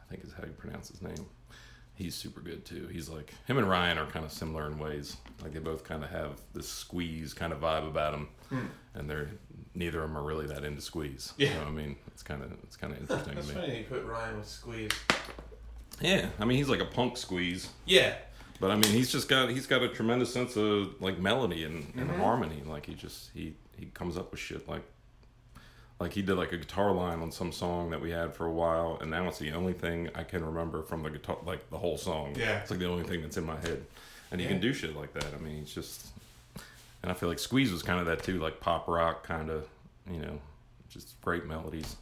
I 0.00 0.10
think 0.10 0.24
is 0.24 0.32
how 0.32 0.44
you 0.44 0.52
pronounce 0.52 0.88
his 0.88 1.02
name. 1.02 1.26
He's 1.96 2.14
super 2.14 2.40
good 2.40 2.64
too. 2.64 2.88
He's 2.90 3.08
like 3.08 3.32
him 3.46 3.56
and 3.58 3.68
Ryan 3.68 3.98
are 3.98 4.06
kind 4.06 4.24
of 4.24 4.32
similar 4.32 4.66
in 4.66 4.78
ways. 4.78 5.16
Like 5.42 5.52
they 5.52 5.60
both 5.60 5.84
kind 5.84 6.02
of 6.02 6.10
have 6.10 6.40
this 6.52 6.68
squeeze 6.68 7.32
kind 7.34 7.52
of 7.52 7.60
vibe 7.60 7.86
about 7.86 8.12
them, 8.12 8.28
and 8.94 9.08
they're 9.08 9.30
neither 9.76 10.02
of 10.02 10.08
them 10.08 10.18
are 10.18 10.22
really 10.24 10.46
that 10.48 10.64
into 10.64 10.80
squeeze. 10.80 11.32
Yeah. 11.36 11.54
so, 11.54 11.66
I 11.66 11.70
mean 11.70 11.96
it's 12.08 12.22
kind 12.24 12.42
of 12.42 12.52
it's 12.64 12.76
kind 12.76 12.92
of 12.92 12.98
interesting 13.00 13.34
That's 13.36 13.48
to 13.48 13.54
me. 13.54 13.60
funny 13.60 13.78
you 13.78 13.84
put 13.84 14.04
Ryan 14.04 14.38
with 14.38 14.48
Squeeze. 14.48 14.90
Yeah, 16.00 16.26
I 16.40 16.44
mean 16.44 16.58
he's 16.58 16.68
like 16.68 16.80
a 16.80 16.84
punk 16.86 17.16
squeeze, 17.16 17.68
Yeah, 17.86 18.14
but 18.58 18.70
I 18.72 18.74
mean 18.74 18.90
he's 18.90 19.12
just 19.12 19.28
got 19.28 19.50
he's 19.50 19.66
got 19.68 19.82
a 19.82 19.88
tremendous 19.88 20.32
sense 20.32 20.56
of 20.56 21.00
like 21.00 21.18
melody 21.20 21.62
and, 21.64 21.86
and 21.96 22.08
Mm-hmm. 22.10 22.20
harmony. 22.20 22.62
Like 22.66 22.86
he 22.86 22.94
just 22.94 23.30
he 23.34 23.54
he 23.78 23.86
comes 23.86 24.16
up 24.16 24.32
with 24.32 24.40
shit 24.40 24.68
like 24.68 24.82
like 26.04 26.12
he 26.12 26.22
did 26.22 26.36
like 26.36 26.52
a 26.52 26.58
guitar 26.58 26.92
line 26.92 27.20
on 27.20 27.32
some 27.32 27.50
song 27.50 27.90
that 27.90 28.00
we 28.00 28.10
had 28.10 28.34
for 28.34 28.44
a 28.46 28.52
while, 28.52 28.98
and 29.00 29.10
now 29.10 29.26
it's 29.26 29.38
the 29.38 29.52
only 29.52 29.72
thing 29.72 30.10
I 30.14 30.22
can 30.22 30.44
remember 30.44 30.82
from 30.82 31.02
the 31.02 31.10
guitar 31.10 31.38
like 31.46 31.68
the 31.70 31.78
whole 31.78 31.96
song. 31.98 32.34
Yeah. 32.36 32.58
it's 32.60 32.70
like 32.70 32.78
the 32.78 32.88
only 32.88 33.04
thing 33.04 33.22
that's 33.22 33.36
in 33.38 33.44
my 33.44 33.58
head, 33.60 33.84
and 34.30 34.40
he 34.40 34.46
Yeah. 34.46 34.52
can 34.52 34.60
do 34.60 34.72
shit 34.74 34.94
like 34.94 35.12
that. 35.14 35.26
I 35.34 35.42
mean 35.42 35.62
it's 35.62 35.74
just, 35.74 36.08
and 37.02 37.10
I 37.10 37.14
feel 37.14 37.28
like 37.30 37.38
Squeeze 37.38 37.72
was 37.72 37.82
kind 37.82 37.98
of 38.00 38.06
that 38.06 38.22
too, 38.22 38.38
like 38.38 38.60
pop 38.60 38.86
rock 38.86 39.24
kind 39.26 39.48
of, 39.50 39.66
you 40.10 40.18
know, 40.20 40.38
just 40.90 41.20
great 41.22 41.46
melodies. 41.46 41.96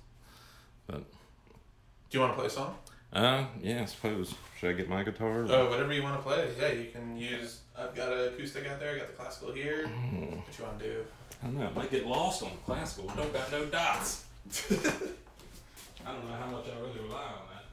But 0.88 0.98
do 0.98 2.18
you 2.18 2.20
want 2.20 2.32
to 2.32 2.36
play 2.38 2.46
a 2.46 2.50
song? 2.50 2.74
uh, 3.12 3.44
yeah, 3.62 3.82
I 3.82 3.84
suppose 3.84 4.34
should 4.58 4.70
I 4.70 4.72
get 4.72 4.88
my 4.88 5.04
guitar? 5.04 5.46
Oh, 5.48 5.70
whatever 5.70 5.92
you 5.92 6.02
want 6.02 6.16
to 6.16 6.22
play. 6.28 6.48
Yeah, 6.60 6.72
you 6.72 6.90
can 6.90 7.16
use. 7.16 7.60
I've 7.78 7.94
got 7.94 8.12
an 8.12 8.34
acoustic 8.34 8.66
out 8.66 8.80
there. 8.80 8.94
I 8.96 8.98
got 8.98 9.06
the 9.08 9.14
classical 9.14 9.52
here. 9.52 9.86
Hmm. 9.86 10.36
What 10.36 10.58
you 10.58 10.64
want 10.64 10.78
to 10.80 10.84
do? 10.84 11.04
I 11.42 11.46
don't 11.46 11.58
know. 11.58 11.66
I 11.66 11.72
might 11.72 11.90
get 11.90 12.06
lost 12.06 12.42
on 12.44 12.50
the 12.50 12.56
classical. 12.58 13.10
Don't 13.16 13.32
got 13.32 13.50
no 13.50 13.64
dots. 13.66 14.24
I 14.70 16.12
don't 16.12 16.28
know 16.28 16.36
how 16.36 16.46
much 16.50 16.66
I 16.66 16.78
really 16.80 17.00
rely 17.00 17.20
on 17.20 17.46
that. 17.50 17.64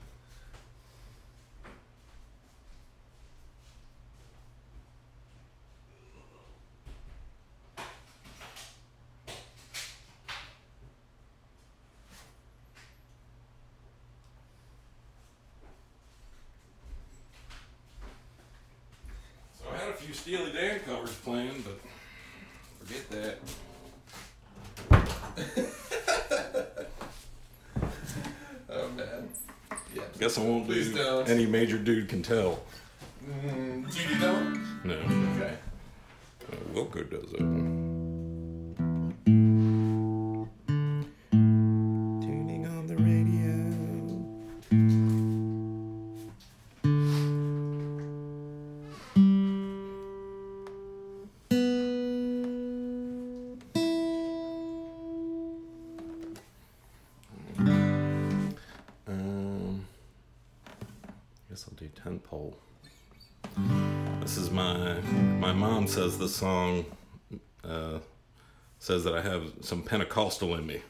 So 19.60 19.66
I 19.72 19.78
had 19.78 19.90
a 19.90 19.94
few 19.94 20.14
Steely 20.14 20.52
Dan 20.52 20.80
covers 20.82 21.14
planned, 21.16 21.64
but 21.64 21.80
forget 22.80 23.10
that. 23.12 23.38
Oh 28.72 28.88
man. 28.90 29.30
Yeah. 29.96 30.04
Guess 30.20 30.29
I 30.40 30.44
won't 30.44 30.66
Please 30.66 30.90
do 30.90 30.98
don't. 30.98 31.30
any 31.30 31.46
major 31.46 31.78
dude 31.78 32.08
can 32.08 32.24
tell. 32.24 32.60
Mm, 33.26 33.92
do 33.94 34.02
you 34.02 34.08
do 34.08 34.16
that 34.20 34.34
one? 34.34 34.80
No. 34.86 34.94
Okay. 35.36 35.54
Uh, 36.52 36.56
Wilco 36.74 37.10
does 37.10 37.34
it. 37.34 37.99
Song 66.40 66.86
uh, 67.66 68.00
says 68.80 69.04
that 69.04 69.14
I 69.14 69.22
have 69.22 69.52
some 69.60 69.84
Pentecostal 69.84 70.56
in 70.56 70.66
me, 70.66 70.82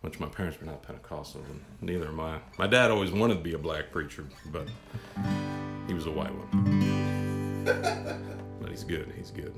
which 0.00 0.18
my 0.18 0.28
parents 0.28 0.58
were 0.58 0.66
not 0.66 0.82
Pentecostal, 0.82 1.42
and 1.50 1.60
neither 1.82 2.08
am 2.08 2.20
I. 2.20 2.38
My 2.58 2.66
dad 2.66 2.90
always 2.90 3.10
wanted 3.10 3.34
to 3.34 3.40
be 3.40 3.52
a 3.52 3.58
black 3.58 3.92
preacher, 3.92 4.24
but 4.46 4.66
he 5.86 5.92
was 5.92 6.06
a 6.06 6.10
white 6.10 6.32
one. 6.34 7.64
but 8.62 8.70
he's 8.70 8.82
good. 8.82 9.12
He's 9.14 9.30
good. 9.30 9.54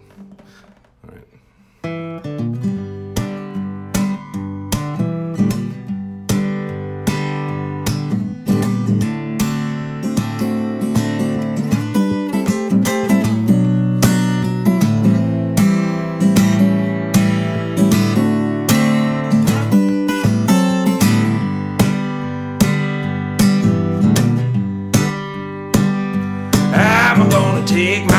Take 27.67 28.12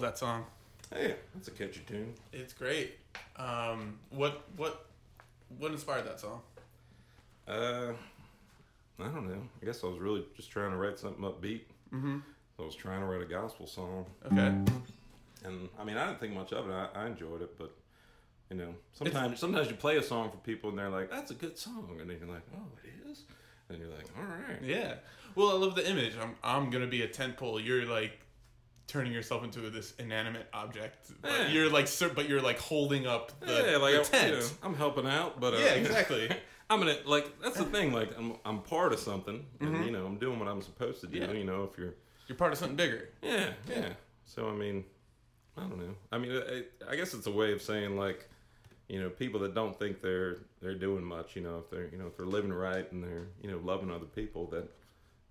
love 0.00 0.12
that 0.12 0.18
song. 0.18 0.44
Hey, 0.92 1.14
that's 1.34 1.48
a 1.48 1.50
catchy 1.50 1.82
tune. 1.86 2.14
It's 2.32 2.52
great. 2.54 2.98
Um, 3.36 3.98
what 4.10 4.44
what 4.56 4.86
what 5.58 5.72
inspired 5.72 6.06
that 6.06 6.18
song? 6.20 6.40
Uh, 7.46 7.92
I 8.98 9.04
don't 9.04 9.28
know. 9.28 9.42
I 9.62 9.64
guess 9.66 9.84
I 9.84 9.88
was 9.88 9.98
really 9.98 10.24
just 10.36 10.50
trying 10.50 10.70
to 10.70 10.76
write 10.78 10.98
something 10.98 11.22
upbeat. 11.22 11.62
Mm-hmm. 11.92 12.18
I 12.58 12.62
was 12.62 12.74
trying 12.74 13.00
to 13.00 13.06
write 13.06 13.22
a 13.22 13.26
gospel 13.26 13.66
song, 13.66 14.06
Okay. 14.26 14.36
and 15.44 15.68
I 15.78 15.84
mean, 15.84 15.96
I 15.96 16.06
didn't 16.06 16.20
think 16.20 16.34
much 16.34 16.52
of 16.52 16.68
it. 16.68 16.72
I, 16.72 16.88
I 16.94 17.06
enjoyed 17.06 17.42
it, 17.42 17.58
but 17.58 17.72
you 18.50 18.56
know, 18.56 18.74
sometimes 18.92 19.38
sometimes 19.38 19.68
you 19.68 19.76
play 19.76 19.96
a 19.98 20.02
song 20.02 20.30
for 20.30 20.36
people 20.38 20.70
and 20.70 20.78
they're 20.78 20.90
like, 20.90 21.10
"That's 21.10 21.30
a 21.30 21.34
good 21.34 21.58
song," 21.58 21.98
and 22.00 22.08
then 22.08 22.16
you're 22.20 22.28
like, 22.32 22.42
"Oh, 22.56 22.66
it 22.84 23.10
is," 23.10 23.24
and 23.68 23.78
you're 23.78 23.88
like, 23.88 24.06
"All 24.18 24.24
right." 24.24 24.62
Yeah. 24.62 24.94
Well, 25.34 25.50
I 25.50 25.54
love 25.54 25.74
the 25.74 25.88
image. 25.88 26.14
I'm 26.20 26.34
I'm 26.42 26.70
gonna 26.70 26.86
be 26.86 27.02
a 27.02 27.08
tent 27.08 27.36
pole. 27.36 27.60
You're 27.60 27.84
like 27.86 28.18
turning 28.90 29.12
yourself 29.12 29.44
into 29.44 29.60
this 29.70 29.94
inanimate 29.98 30.48
object. 30.52 31.10
But 31.22 31.30
Yeah. 31.32 31.48
you're 31.48 31.70
like, 31.70 31.86
sir, 31.88 32.10
but 32.14 32.28
you're 32.28 32.42
like 32.42 32.58
holding 32.58 33.06
up 33.06 33.38
the, 33.40 33.70
yeah, 33.70 33.76
like 33.78 33.94
the 33.94 34.00
I, 34.00 34.04
tent. 34.04 34.34
you 34.34 34.40
know, 34.40 34.46
I'm 34.62 34.74
helping 34.74 35.06
out, 35.06 35.40
but 35.40 35.54
uh, 35.54 35.58
Yeah, 35.58 35.72
exactly. 35.74 36.28
I'm 36.70 36.78
gonna 36.78 36.96
like 37.04 37.40
that's 37.42 37.56
the 37.56 37.64
thing. 37.64 37.92
Like 37.92 38.16
I'm 38.16 38.34
I'm 38.44 38.60
part 38.62 38.92
of 38.92 39.00
something, 39.00 39.44
and 39.60 39.84
you 39.84 39.90
know 39.90 40.06
I'm 40.06 40.18
doing 40.18 40.38
what 40.38 40.46
I'm 40.48 40.62
supposed 40.62 41.00
to 41.00 41.08
do. 41.08 41.18
Mm-hmm. 41.20 41.32
Yeah. 41.32 41.38
You 41.38 41.44
know, 41.44 41.64
if 41.70 41.76
you're 41.76 41.94
You're 42.28 42.36
part 42.36 42.52
of 42.52 42.58
something 42.58 42.76
bigger. 42.76 43.08
yeah 43.22 43.50
yeah. 43.68 43.88
So 44.24 44.48
I 44.48 44.52
mean, 44.52 44.84
I 45.56 45.62
don't 45.62 45.78
know. 45.78 45.94
I 46.12 46.18
mean, 46.18 46.30
I, 46.32 46.62
I 46.92 46.94
guess 46.96 47.12
it's 47.12 47.26
a 47.26 47.32
way 47.32 47.52
of 47.52 47.60
saying 47.60 47.96
like, 47.96 48.28
you 48.88 49.00
know, 49.00 49.08
people 49.10 49.40
that 49.40 49.52
don't 49.54 49.76
think 49.80 50.00
they're 50.00 50.36
they're 50.62 50.76
doing 50.76 51.02
much. 51.02 51.34
You 51.34 51.42
know, 51.42 51.58
if 51.58 51.70
they're 51.70 51.88
you 51.88 51.98
know 51.98 52.06
if 52.06 52.16
they're 52.16 52.24
living 52.26 52.52
right 52.52 52.90
and 52.92 53.02
they're 53.02 53.26
you 53.42 53.50
know 53.50 53.58
loving 53.64 53.90
other 53.90 54.06
people, 54.06 54.46
that 54.52 54.68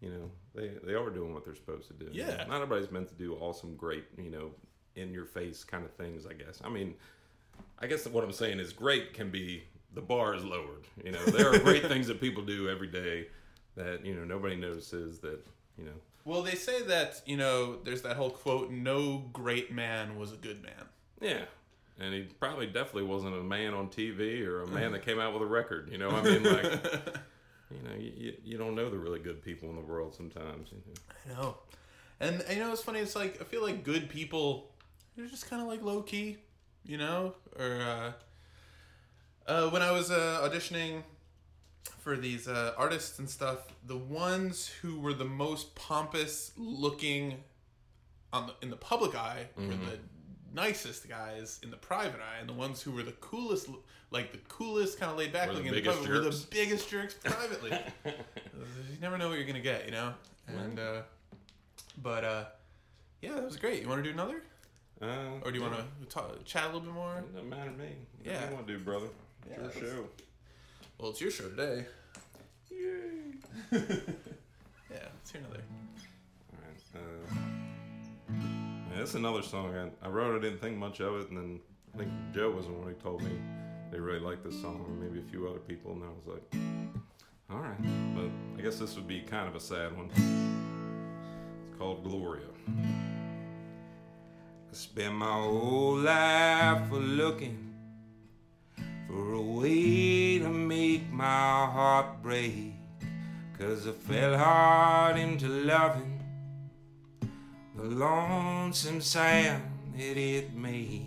you 0.01 0.09
know 0.09 0.31
they 0.55 0.71
they 0.83 0.93
are 0.93 1.09
doing 1.09 1.33
what 1.33 1.45
they're 1.45 1.55
supposed 1.55 1.88
to 1.88 1.93
do. 1.93 2.09
Yeah. 2.12 2.45
Not 2.47 2.62
everybody's 2.62 2.91
meant 2.91 3.09
to 3.09 3.15
do 3.15 3.35
awesome, 3.35 3.75
great, 3.75 4.05
you 4.17 4.29
know, 4.29 4.51
in 4.95 5.13
your 5.13 5.25
face 5.25 5.63
kind 5.63 5.85
of 5.85 5.91
things. 5.91 6.25
I 6.25 6.33
guess. 6.33 6.62
I 6.63 6.69
mean. 6.69 6.95
I 7.81 7.88
guess 7.88 8.05
what 8.07 8.23
I'm 8.23 8.31
saying 8.31 8.59
is 8.59 8.73
great 8.73 9.13
can 9.13 9.29
be 9.29 9.63
the 9.93 10.01
bar 10.01 10.35
is 10.35 10.43
lowered. 10.43 10.85
You 11.03 11.12
know, 11.12 11.23
there 11.25 11.53
are 11.53 11.59
great 11.63 11.85
things 11.88 12.07
that 12.07 12.21
people 12.21 12.43
do 12.43 12.69
every 12.69 12.88
day 12.88 13.27
that 13.75 14.05
you 14.05 14.13
know 14.13 14.23
nobody 14.23 14.55
notices. 14.55 15.19
That 15.19 15.39
you 15.77 15.85
know, 15.85 15.91
Well, 16.25 16.41
they 16.41 16.55
say 16.55 16.83
that 16.83 17.21
you 17.25 17.38
know 17.38 17.77
there's 17.83 18.01
that 18.03 18.15
whole 18.15 18.29
quote: 18.29 18.71
"No 18.71 19.25
great 19.33 19.71
man 19.71 20.17
was 20.17 20.31
a 20.31 20.38
good 20.38 20.62
man." 20.62 20.85
yeah. 21.21 21.45
And 22.01 22.13
he 22.13 22.21
probably 22.39 22.65
definitely 22.65 23.03
wasn't 23.03 23.35
a 23.35 23.43
man 23.43 23.73
on 23.73 23.89
TV 23.89 24.45
or 24.47 24.62
a 24.62 24.67
man 24.67 24.91
mm. 24.91 24.93
that 24.93 25.01
came 25.03 25.19
out 25.19 25.33
with 25.33 25.41
a 25.41 25.45
record. 25.45 25.89
You 25.91 25.97
know, 25.97 26.09
I 26.12 26.21
mean, 26.21 26.43
like, 26.43 26.63
you 27.71 27.88
know, 27.88 27.95
you, 27.95 28.34
you, 28.43 28.58
don't 28.58 28.75
know 28.75 28.89
the 28.89 28.97
really 28.97 29.19
good 29.19 29.43
people 29.43 29.69
in 29.69 29.75
the 29.75 29.82
world 29.82 30.15
sometimes. 30.15 30.69
You 30.71 30.77
know? 30.77 30.93
I 31.25 31.41
know. 31.41 31.58
And, 32.19 32.43
you 32.49 32.60
know 32.60 32.71
it's 32.71 32.82
funny? 32.82 32.99
It's 32.99 33.15
like 33.15 33.39
I 33.41 33.43
feel 33.43 33.62
like 33.62 33.84
good 33.84 34.10
people, 34.10 34.71
they're 35.15 35.27
just 35.27 35.49
kind 35.49 35.62
of 35.62 35.67
like 35.67 35.82
low 35.82 36.01
key, 36.01 36.38
you 36.84 36.97
know. 36.97 37.36
Or 37.58 37.82
uh, 37.82 38.12
uh, 39.47 39.69
when 39.69 39.82
I 39.82 39.91
was 39.91 40.12
uh, 40.12 40.47
auditioning 40.49 41.03
for 41.99 42.17
these 42.17 42.47
uh, 42.47 42.73
artists 42.77 43.19
and 43.19 43.29
stuff, 43.29 43.60
the 43.86 43.97
ones 43.97 44.67
who 44.82 44.99
were 44.99 45.13
the 45.13 45.25
most 45.25 45.75
pompous 45.75 46.51
looking 46.58 47.43
on 48.34 48.47
the, 48.47 48.53
in 48.62 48.69
the 48.69 48.77
public 48.77 49.15
eye 49.15 49.47
were 49.55 49.63
the 49.63 49.99
nicest 50.53 51.07
guys 51.09 51.59
in 51.63 51.71
the 51.71 51.77
private 51.77 52.19
eye, 52.21 52.39
and 52.39 52.49
the 52.49 52.53
ones 52.53 52.81
who 52.81 52.91
were 52.91 53.03
the 53.03 53.12
coolest, 53.13 53.69
like 54.12 54.31
the 54.31 54.38
coolest 54.49 54.99
kind 54.99 55.12
of 55.12 55.17
laid 55.17 55.31
back 55.33 55.47
Were 55.47 55.53
the 55.53 55.59
looking 55.59 55.69
in 55.69 55.75
the 55.75 55.81
biggest 55.81 55.99
public, 56.03 56.23
were 56.23 56.29
the 56.29 56.45
biggest 56.49 56.89
jerks 56.89 57.13
privately. 57.23 57.77
you 58.05 58.99
never 59.01 59.17
know 59.17 59.29
what 59.29 59.38
you're 59.38 59.47
gonna 59.47 59.59
get, 59.59 59.85
you 59.85 59.91
know. 59.91 60.13
And 60.47 60.79
uh, 60.79 61.01
but 62.01 62.23
uh, 62.23 62.43
yeah, 63.21 63.33
that 63.35 63.43
was 63.43 63.57
great. 63.57 63.81
You 63.81 63.89
want 63.89 64.03
to 64.03 64.09
do 64.09 64.13
another, 64.13 64.41
Uh, 65.01 65.39
or 65.43 65.51
do 65.51 65.57
you 65.59 65.63
want 65.63 65.75
to 66.09 66.43
chat 66.45 66.63
a 66.63 66.67
little 66.67 66.81
bit 66.81 66.93
more? 66.93 67.17
It 67.19 67.33
doesn't 67.33 67.49
matter 67.49 67.71
to 67.71 67.77
me. 67.77 67.89
What 68.23 68.25
Yeah. 68.33 68.49
you 68.49 68.55
want 68.55 68.67
to 68.67 68.77
do, 68.77 68.83
brother? 68.83 69.07
It's 69.49 69.75
Yeah, 69.75 69.81
your 69.81 69.91
show. 69.91 70.05
Well, 70.97 71.12
it's 71.12 71.21
your 71.21 71.31
show 71.31 71.49
today. 71.49 71.85
Yay! 72.71 73.33
Yeah, 74.91 74.97
let's 75.13 75.31
hear 75.31 75.41
another. 75.41 75.62
Alright, 76.55 76.81
uh, 76.95 76.99
yeah, 77.35 77.38
that's 78.99 79.15
another 79.15 79.41
song. 79.41 79.73
I, 79.75 80.05
I 80.05 80.09
wrote, 80.09 80.35
I 80.35 80.41
didn't 80.41 80.59
think 80.59 80.77
much 80.77 80.99
of 80.99 81.21
it, 81.21 81.29
and 81.29 81.38
then 81.38 81.59
I 81.93 81.99
think 81.99 82.12
Joe 82.33 82.51
was 82.51 82.65
the 82.65 82.73
one 82.73 82.88
who 82.88 82.93
told 82.95 83.23
me 83.23 83.31
they 83.91 83.99
really 83.99 84.19
liked 84.19 84.43
this 84.43 84.59
song, 84.62 84.83
and 84.88 85.01
maybe 85.01 85.25
a 85.25 85.31
few 85.31 85.47
other 85.47 85.59
people, 85.59 85.93
and 85.93 86.03
I 86.03 86.07
was 86.07 86.27
like, 86.27 86.43
all 87.49 87.59
right. 87.59 88.15
But 88.15 88.29
I 88.57 88.62
guess 88.62 88.77
this 88.77 88.95
would 88.95 89.07
be 89.07 89.21
kind 89.21 89.47
of 89.47 89.55
a 89.55 89.59
sad 89.59 89.95
one. 89.95 90.09
It's 90.12 91.77
called 91.77 92.03
Gloria. 92.03 92.43
I 94.69 94.73
spent 94.73 95.15
my 95.15 95.31
whole 95.31 95.97
life 95.97 96.91
looking 96.91 97.73
for 99.07 99.33
a 99.33 99.41
way 99.41 100.39
to 100.39 100.49
make 100.49 101.09
my 101.12 101.25
heart 101.25 102.21
break. 102.21 102.73
Cause 103.57 103.88
I 103.88 103.91
fell 103.91 104.38
hard 104.38 105.17
into 105.17 105.47
loving 105.47 106.18
the 107.81 107.95
lonesome 107.95 108.99
sound 108.99 109.63
that 109.95 110.17
it 110.17 110.53
makes. 110.53 111.05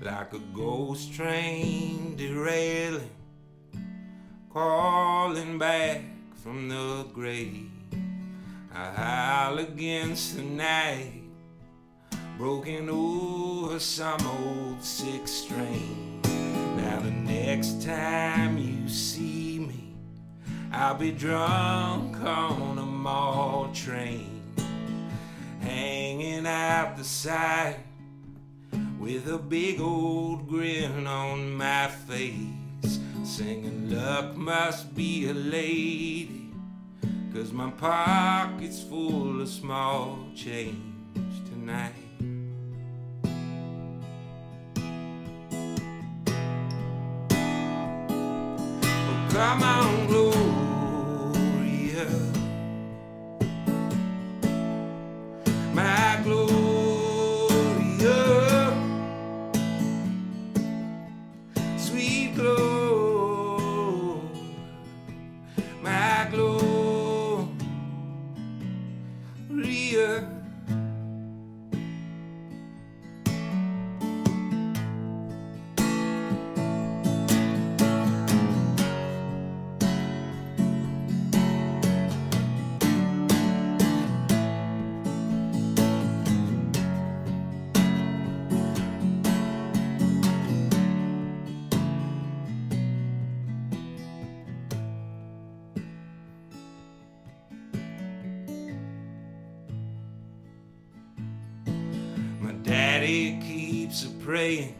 Like 0.00 0.32
a 0.32 0.38
ghost 0.54 1.12
train 1.12 2.16
derailing, 2.16 3.10
calling 4.50 5.58
back 5.58 6.00
from 6.42 6.68
the 6.68 7.06
grave. 7.12 7.70
I 8.74 8.90
howl 8.90 9.58
against 9.58 10.36
the 10.36 10.42
night 10.42 11.22
broken 12.38 12.88
over 12.88 13.78
some 13.78 14.26
old 14.26 14.82
six 14.82 15.30
string. 15.30 16.20
Now 16.76 17.00
the 17.00 17.10
next 17.10 17.82
time 17.82 18.58
you 18.58 18.88
see 18.88 19.58
me, 19.60 19.94
I'll 20.72 20.96
be 20.96 21.12
drunk 21.12 22.16
on 22.16 22.78
a 22.78 22.86
mall 22.86 23.70
train, 23.72 24.31
hanging 25.62 26.46
out 26.46 26.96
the 26.96 27.04
side 27.04 27.76
with 28.98 29.28
a 29.28 29.38
big 29.38 29.80
old 29.80 30.48
grin 30.48 31.06
on 31.06 31.52
my 31.54 31.88
face, 31.88 32.98
singing 33.24 33.90
luck 33.90 34.36
must 34.36 34.94
be 34.94 35.28
a 35.28 35.34
lady. 35.34 36.50
Cause 37.32 37.52
my 37.52 37.70
pocket's 37.70 38.82
full 38.82 39.40
of 39.40 39.48
small 39.48 40.18
change 40.34 40.76
tonight. 41.50 41.94
Oh, 48.10 49.28
come 49.30 49.62
on, 49.62 50.01
praying 104.22 104.74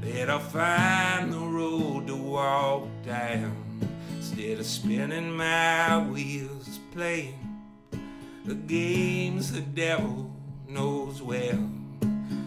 that 0.00 0.30
I'll 0.30 0.38
find 0.38 1.32
the 1.32 1.38
road 1.38 2.06
to 2.06 2.16
walk 2.16 2.88
down 3.04 3.86
instead 4.16 4.58
of 4.58 4.66
spinning 4.66 5.30
my 5.36 6.06
wheels 6.08 6.80
playing 6.92 7.38
the 8.44 8.54
games 8.54 9.52
the 9.52 9.60
devil 9.60 10.30
knows 10.68 11.22
well. 11.22 11.70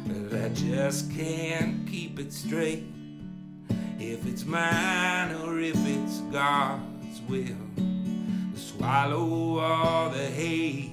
That 0.06 0.46
I 0.46 0.50
just 0.50 1.12
can't 1.12 1.88
keep 1.88 2.20
it 2.20 2.34
straight 2.34 2.84
if 4.00 4.26
it's 4.26 4.46
mine 4.46 5.36
or 5.36 5.60
if 5.60 5.76
it's 5.76 6.20
God's 6.32 7.22
will 7.28 7.46
to 8.54 8.60
swallow 8.60 9.60
all 9.60 10.10
the 10.10 10.26
hate 10.26 10.92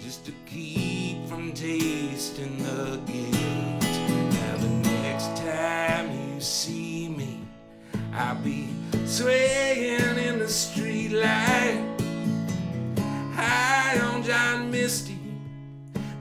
just 0.00 0.24
to 0.26 0.32
keep 0.46 1.07
from 1.38 1.52
tasting 1.52 2.58
the 2.64 2.98
guilt. 3.06 3.82
Now 4.34 4.56
the 4.56 4.72
next 5.02 5.36
time 5.36 6.10
you 6.10 6.40
see 6.40 7.08
me, 7.08 7.42
I'll 8.12 8.34
be 8.42 8.66
swaying 9.06 10.18
in 10.18 10.40
the 10.40 10.46
streetlight, 10.46 11.78
high 13.36 14.00
on 14.00 14.24
John 14.24 14.72
Misty, 14.72 15.20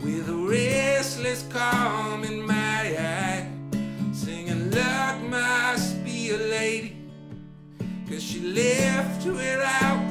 with 0.03 0.29
a 0.29 0.35
restless 0.35 1.47
calm 1.49 2.23
in 2.23 2.45
my 2.45 2.83
eye, 2.99 3.49
singing 4.13 4.69
luck 4.69 5.19
must 5.21 6.03
be 6.05 6.29
a 6.29 6.37
lady. 6.37 6.95
Cause 8.07 8.21
she 8.21 8.39
left 8.41 9.25
without 9.25 10.06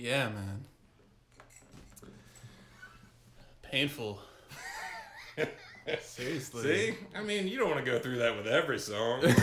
Yeah, 0.00 0.30
man. 0.30 0.64
Painful. 3.62 4.18
Seriously. 6.00 6.62
See, 6.62 6.94
I 7.14 7.22
mean, 7.22 7.46
you 7.48 7.58
don't 7.58 7.68
want 7.70 7.84
to 7.84 7.90
go 7.90 7.98
through 7.98 8.18
that 8.18 8.36
with 8.36 8.46
every 8.46 8.78
song. 8.78 9.22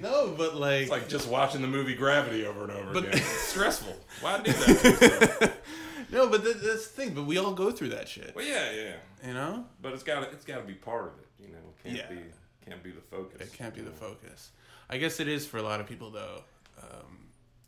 No, 0.00 0.32
but 0.36 0.54
like, 0.54 0.82
It's 0.82 0.90
like 0.92 1.08
just 1.08 1.26
watching 1.28 1.60
the 1.60 1.66
movie 1.66 1.94
Gravity 1.94 2.46
over 2.46 2.62
and 2.62 2.70
over 2.70 2.92
But- 2.92 3.04
again. 3.04 3.16
It's 3.18 3.26
stressful. 3.48 3.96
Why 4.20 4.38
do 4.38 4.52
that? 4.52 5.54
no, 6.12 6.28
but 6.28 6.44
that, 6.44 6.62
that's 6.62 6.86
the 6.88 7.02
thing. 7.02 7.14
But 7.14 7.24
we 7.24 7.36
all 7.38 7.52
go 7.52 7.72
through 7.72 7.88
that 7.88 8.06
shit. 8.08 8.32
well, 8.36 8.44
yeah, 8.44 8.70
yeah. 8.70 8.92
You 9.26 9.34
know, 9.34 9.64
But 9.82 9.94
it's 9.94 10.04
got 10.04 10.20
to 10.20 10.30
it's 10.30 10.44
got 10.44 10.58
to 10.58 10.62
be 10.62 10.74
part 10.74 11.06
of 11.06 11.12
it. 11.18 11.26
You 11.44 11.48
know, 11.52 11.58
it 11.58 11.82
can't 11.82 11.96
Yeah. 11.96 12.06
be 12.16 12.22
can't 12.70 12.82
be 12.82 12.90
the 12.92 13.00
focus. 13.00 13.40
it 13.40 13.52
can't 13.54 13.74
be 13.74 13.80
the 13.80 13.90
focus. 13.90 14.50
I 14.88 14.98
guess 14.98 15.18
it 15.18 15.26
is 15.26 15.46
for 15.46 15.56
a 15.58 15.62
lot 15.62 15.80
of 15.80 15.86
people 15.88 16.10
though. 16.10 16.42
Um, 16.80 17.18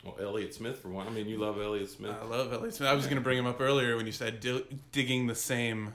Well, 0.05 0.17
Elliott 0.21 0.55
Smith 0.55 0.79
for 0.79 0.89
one. 0.89 1.07
I 1.07 1.11
mean, 1.11 1.29
you 1.29 1.39
love 1.39 1.61
Elliott 1.61 1.91
Smith. 1.91 2.15
I 2.21 2.25
love 2.25 2.53
Elliott 2.53 2.75
Smith. 2.75 2.89
I 2.89 2.95
was 2.95 3.05
going 3.05 3.17
to 3.17 3.23
bring 3.23 3.39
him 3.39 3.47
up 3.47 3.61
earlier 3.61 3.97
when 3.97 4.07
you 4.07 4.13
said 4.13 4.41
di- 4.41 4.65
digging 4.93 5.27
the 5.27 5.35
same, 5.35 5.95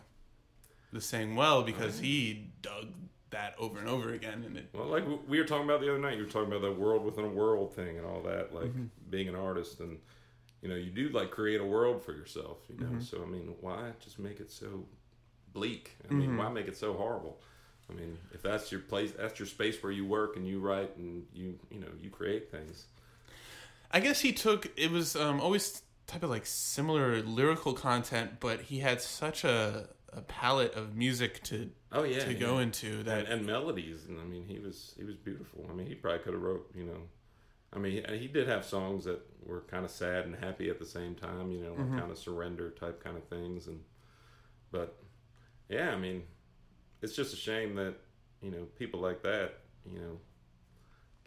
the 0.93 1.01
same 1.01 1.35
well 1.35 1.63
because 1.63 1.99
he 1.99 2.47
dug 2.61 2.87
that 3.31 3.55
over 3.57 3.79
and 3.79 3.89
over 3.89 4.13
again, 4.13 4.43
and 4.45 4.55
it. 4.57 4.69
Well, 4.73 4.85
like 4.85 5.03
we 5.27 5.39
were 5.39 5.45
talking 5.45 5.65
about 5.65 5.81
the 5.81 5.89
other 5.89 5.97
night, 5.99 6.17
you 6.17 6.23
were 6.23 6.29
talking 6.29 6.49
about 6.49 6.61
the 6.61 6.71
world 6.71 7.03
within 7.03 7.25
a 7.25 7.29
world 7.29 7.73
thing 7.75 7.97
and 7.97 8.05
all 8.05 8.21
that, 8.21 8.53
like 8.53 8.65
Mm-hmm. 8.65 8.85
being 9.09 9.27
an 9.27 9.35
artist, 9.35 9.79
and 9.79 9.97
you 10.61 10.69
know, 10.69 10.75
you 10.75 10.91
do 10.91 11.09
like 11.09 11.31
create 11.31 11.59
a 11.59 11.65
world 11.65 12.03
for 12.03 12.11
yourself, 12.13 12.59
you 12.69 12.77
know. 12.79 12.85
Mm-hmm. 12.91 13.01
So 13.01 13.23
I 13.23 13.25
mean, 13.25 13.53
why 13.59 13.91
just 14.03 14.19
make 14.19 14.39
it 14.39 14.51
so 14.51 14.85
bleak? 15.53 15.97
I 16.09 16.13
mean, 16.13 16.29
Mm-hmm. 16.29 16.37
why 16.37 16.49
make 16.49 16.67
it 16.67 16.77
so 16.77 16.93
horrible? 16.93 17.39
I 17.89 17.93
mean, 17.93 18.17
if 18.33 18.41
that's 18.43 18.71
your 18.71 18.81
place, 18.81 19.11
that's 19.17 19.37
your 19.39 19.47
space 19.47 19.81
where 19.83 19.91
you 19.91 20.05
work 20.05 20.37
and 20.37 20.47
you 20.47 20.59
write 20.59 20.95
and 20.97 21.23
you, 21.33 21.59
you 21.71 21.79
know, 21.79 21.87
you 22.01 22.09
create 22.11 22.49
things. 22.51 22.85
I 23.95 23.99
guess 23.99 24.19
he 24.19 24.31
took 24.33 24.71
it 24.77 24.91
was 24.91 25.15
um, 25.15 25.39
always 25.39 25.81
type 26.07 26.23
of 26.23 26.29
like 26.29 26.45
similar 26.45 27.21
lyrical 27.21 27.73
content, 27.73 28.39
but 28.39 28.61
he 28.63 28.79
had 28.79 29.01
such 29.01 29.43
a, 29.43 29.89
a 30.13 30.21
palette 30.21 30.75
of 30.75 30.95
music 30.95 31.41
to 31.43 31.71
Oh 31.91 32.03
yeah, 32.03 32.25
to 32.25 32.33
yeah. 32.33 32.39
go 32.39 32.59
into 32.59 33.03
that. 33.03 33.19
and, 33.19 33.27
and 33.27 33.45
melodies, 33.45 34.05
and 34.07 34.19
I 34.19 34.23
mean, 34.23 34.45
he 34.47 34.59
was 34.59 34.93
he 34.97 35.03
was 35.03 35.15
beautiful. 35.15 35.65
I 35.69 35.73
mean, 35.73 35.87
he 35.87 35.95
probably 35.95 36.19
could 36.19 36.33
have 36.33 36.41
wrote, 36.41 36.69
you 36.75 36.83
know, 36.83 37.01
I 37.73 37.79
mean, 37.79 38.03
he, 38.09 38.17
he 38.17 38.27
did 38.27 38.47
have 38.47 38.65
songs 38.65 39.05
that 39.05 39.21
were 39.45 39.61
kind 39.61 39.85
of 39.85 39.91
sad 39.91 40.25
and 40.25 40.35
happy 40.35 40.69
at 40.69 40.79
the 40.79 40.85
same 40.85 41.15
time, 41.15 41.51
you 41.51 41.63
know, 41.63 41.75
like 41.75 41.81
Mm-hmm. 41.81 41.99
kind 41.99 42.11
of 42.11 42.17
surrender 42.17 42.71
type 42.71 43.03
kind 43.03 43.17
of 43.17 43.23
things, 43.25 43.67
and 43.67 43.79
but 44.71 44.97
yeah, 45.69 45.91
I 45.91 45.97
mean, 45.97 46.23
it's 47.01 47.15
just 47.15 47.33
a 47.33 47.37
shame 47.37 47.75
that 47.75 47.95
you 48.41 48.51
know 48.51 48.65
people 48.77 48.99
like 48.99 49.23
that, 49.23 49.59
you 49.89 49.99
know, 49.99 50.19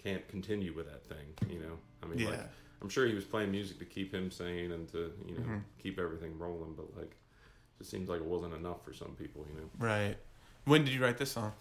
can't 0.03 0.27
continue 0.29 0.73
with 0.75 0.87
that 0.87 1.05
thing, 1.07 1.27
you 1.49 1.59
know. 1.61 1.79
I 2.03 2.07
mean, 2.07 2.25
like, 2.25 2.41
I'm 2.83 2.89
sure 2.89 3.07
he 3.07 3.15
was 3.15 3.25
playing 3.25 3.51
music 3.51 3.79
to 3.81 3.85
keep 3.85 4.13
him 4.15 4.31
sane 4.31 4.73
and 4.73 4.89
to 4.93 5.13
you 5.27 5.35
know 5.35 5.41
Mm-hmm. 5.43 5.59
keep 5.83 5.99
everything 5.99 6.39
rolling, 6.39 6.75
but 6.75 6.97
like, 6.97 7.11
it 7.11 7.79
just 7.79 7.91
seems 7.91 8.09
like 8.09 8.21
it 8.21 8.27
wasn't 8.27 8.55
enough 8.55 8.85
for 8.85 8.93
some 8.93 9.11
people, 9.19 9.45
you 9.53 9.61
know. 9.61 9.69
right. 9.79 10.17
When 10.65 10.85
did 10.85 10.93
you 10.95 11.03
write 11.03 11.19
this 11.19 11.33
song? 11.33 11.53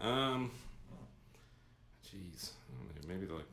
Um, 0.00 0.50
jeez, 2.04 2.50
I 2.70 2.76
don't 2.76 3.08
know, 3.08 3.14
maybe 3.14 3.32
like 3.32 3.46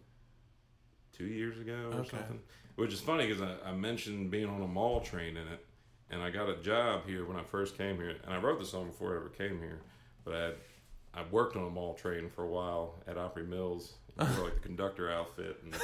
two 1.16 1.26
years 1.26 1.60
ago 1.60 1.89
or 1.91 2.00
Okay. 2.00 2.10
something. 2.18 2.39
Which 2.76 2.91
is 2.94 3.00
funny 3.00 3.28
because 3.28 3.41
I, 3.41 3.70
I 3.70 3.74
mentioned 3.74 4.32
being 4.32 4.48
on 4.50 4.62
a 4.62 4.68
mall 4.68 5.00
train 5.02 5.38
in 5.38 5.48
it, 5.48 5.66
and 6.10 6.22
I 6.22 6.30
got 6.32 6.50
a 6.50 6.56
job 6.58 7.06
here 7.06 7.26
when 7.26 7.38
I 7.38 7.44
first 7.44 7.78
came 7.78 7.98
here, 7.98 8.16
and 8.26 8.34
I 8.34 8.38
wrote 8.39 8.60
the 8.60 8.66
song 8.66 8.88
before 8.88 9.14
I 9.14 9.18
ever 9.18 9.30
came 9.30 9.60
here, 9.60 9.80
but 10.26 10.34
I 10.34 10.39
had, 10.41 10.56
I 11.14 11.24
worked 11.32 11.56
on 11.56 11.64
a 11.68 11.70
mall 11.70 11.94
train 11.94 12.30
for 12.30 12.44
a 12.44 12.48
while 12.48 12.96
at 13.08 13.18
Opry 13.18 13.44
Mills 13.46 13.94
for 14.18 14.43
like 14.43 14.55
the 14.55 14.59
conductor 14.61 15.11
outfit, 15.11 15.57
and 15.64 15.76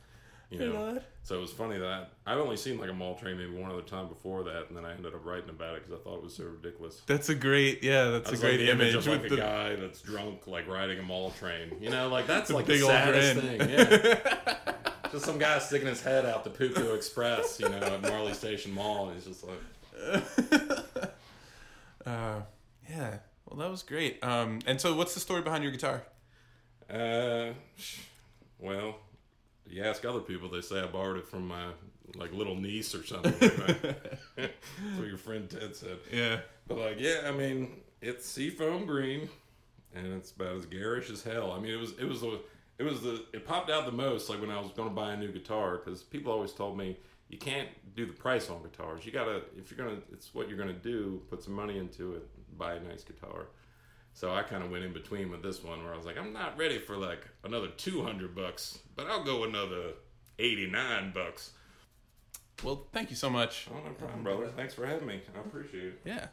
you 0.50 0.58
know, 0.58 1.00
so 1.22 1.36
it 1.36 1.40
was 1.40 1.50
funny 1.52 1.78
that 1.78 2.08
I, 2.26 2.32
I'd 2.32 2.38
only 2.38 2.56
seen 2.56 2.78
like 2.78 2.90
a 2.90 2.92
mall 2.92 3.14
train 3.16 3.36
maybe 3.38 3.50
one 3.52 3.70
other 3.70 3.82
time 3.82 4.08
before 4.08 4.44
that, 4.44 4.66
and 4.68 4.76
then 4.76 4.84
I 4.84 4.92
ended 4.94 5.14
up 5.14 5.24
writing 5.24 5.50
about 5.50 5.76
it 5.76 5.84
because 5.86 6.00
I 6.00 6.04
thought 6.04 6.18
it 6.18 6.22
was 6.24 6.34
so 6.36 6.44
ridiculous. 6.44 7.00
That's 7.06 7.28
a 7.28 7.34
great, 7.34 7.82
yeah, 7.82 8.04
that's 8.10 8.26
I 8.26 8.30
a 8.30 8.32
was 8.32 8.40
great 8.40 8.50
like 8.60 8.66
the 8.66 8.70
image 8.72 8.94
of 8.94 9.06
like 9.06 9.22
with 9.22 9.32
a 9.32 9.36
the 9.36 9.40
guy 9.40 9.74
that's 9.76 10.02
drunk, 10.02 10.46
like 10.46 10.68
riding 10.68 10.98
a 10.98 11.02
mall 11.02 11.30
train. 11.38 11.72
You 11.80 11.90
know, 11.90 12.08
like 12.08 12.26
that's 12.26 12.48
The 12.48 12.54
like 12.56 12.66
big 12.66 12.80
the 12.80 12.84
old 12.84 12.92
saddest 12.92 13.40
grin. 13.40 13.58
thing. 13.58 13.70
Yeah, 13.70 14.56
just 15.12 15.24
some 15.24 15.38
guy 15.38 15.58
sticking 15.58 15.88
his 15.88 16.02
head 16.02 16.24
out 16.26 16.44
the 16.44 16.50
Puku 16.50 16.94
Express, 16.94 17.58
you 17.60 17.68
know, 17.68 17.76
at 17.78 18.02
Marley 18.02 18.32
Station 18.34 18.72
Mall, 18.72 19.08
and 19.08 19.14
he's 19.16 19.26
just 19.26 19.44
like, 19.44 20.22
Uh, 22.06 22.40
yeah. 22.90 23.18
Well, 23.46 23.58
that 23.60 23.70
was 23.70 23.82
great. 23.84 24.22
Um, 24.24 24.58
and 24.66 24.80
so, 24.80 24.94
what's 24.96 25.14
the 25.14 25.20
story 25.20 25.42
behind 25.42 25.62
your 25.62 25.72
guitar? 25.72 26.02
Uh, 26.92 27.52
well, 28.58 28.96
you 29.68 29.82
ask 29.82 30.04
other 30.04 30.20
people, 30.20 30.48
they 30.48 30.60
say 30.60 30.80
I 30.80 30.86
borrowed 30.86 31.18
it 31.18 31.28
from 31.28 31.48
my 31.48 31.68
like 32.14 32.32
little 32.32 32.56
niece 32.56 32.94
or 32.94 33.04
something. 33.04 33.32
Like. 33.40 33.82
That's 34.36 34.98
what 34.98 35.06
your 35.08 35.16
friend 35.16 35.48
Ted 35.48 35.74
said. 35.74 35.98
Yeah. 36.12 36.40
But 36.68 36.78
like, 36.78 37.00
yeah, 37.00 37.22
I 37.26 37.30
mean, 37.30 37.80
it's 38.00 38.26
seafoam 38.26 38.86
green, 38.86 39.28
and 39.94 40.06
it's 40.14 40.32
about 40.32 40.56
as 40.56 40.66
garish 40.66 41.10
as 41.10 41.22
hell. 41.22 41.52
I 41.52 41.58
mean, 41.58 41.72
it 41.72 41.80
was 41.80 41.92
it 41.98 42.04
was 42.04 42.20
the 42.20 42.40
it 42.78 42.84
was 42.84 43.00
the 43.02 43.24
it 43.32 43.46
popped 43.46 43.70
out 43.70 43.86
the 43.86 43.92
most 43.92 44.28
like 44.28 44.40
when 44.40 44.50
I 44.50 44.60
was 44.60 44.70
going 44.72 44.88
to 44.88 44.94
buy 44.94 45.12
a 45.12 45.16
new 45.16 45.32
guitar 45.32 45.78
because 45.78 46.02
people 46.02 46.32
always 46.32 46.52
told 46.52 46.76
me 46.76 46.96
you 47.28 47.38
can't 47.38 47.68
do 47.96 48.06
the 48.06 48.12
price 48.12 48.50
on 48.50 48.62
guitars. 48.62 49.06
You 49.06 49.12
gotta 49.12 49.42
if 49.56 49.70
you're 49.70 49.84
gonna 49.84 50.00
it's 50.12 50.34
what 50.34 50.48
you're 50.48 50.58
gonna 50.58 50.72
do. 50.72 51.22
Put 51.30 51.42
some 51.42 51.54
money 51.54 51.78
into 51.78 52.14
it. 52.14 52.28
Buy 52.58 52.74
a 52.74 52.80
nice 52.80 53.04
guitar. 53.04 53.46
So 54.14 54.32
I 54.34 54.42
kind 54.42 54.62
of 54.62 54.70
went 54.70 54.84
in 54.84 54.92
between 54.92 55.30
with 55.30 55.42
this 55.42 55.62
one 55.64 55.82
where 55.82 55.94
I 55.94 55.96
was 55.96 56.06
like, 56.06 56.18
I'm 56.18 56.32
not 56.32 56.58
ready 56.58 56.78
for 56.78 56.96
like 56.96 57.26
another 57.44 57.68
200 57.68 58.34
bucks, 58.34 58.78
but 58.94 59.06
I'll 59.06 59.24
go 59.24 59.44
another 59.44 59.92
89 60.38 61.12
bucks. 61.12 61.52
Well, 62.62 62.86
thank 62.92 63.10
you 63.10 63.16
so 63.16 63.28
much. 63.30 63.68
Oh, 63.72 63.84
no 63.84 63.92
problem, 63.94 64.22
brother. 64.22 64.48
Thanks 64.48 64.74
for 64.74 64.86
having 64.86 65.06
me. 65.06 65.20
I 65.34 65.40
appreciate 65.40 65.84
it. 65.84 66.00
Yeah. 66.04 66.26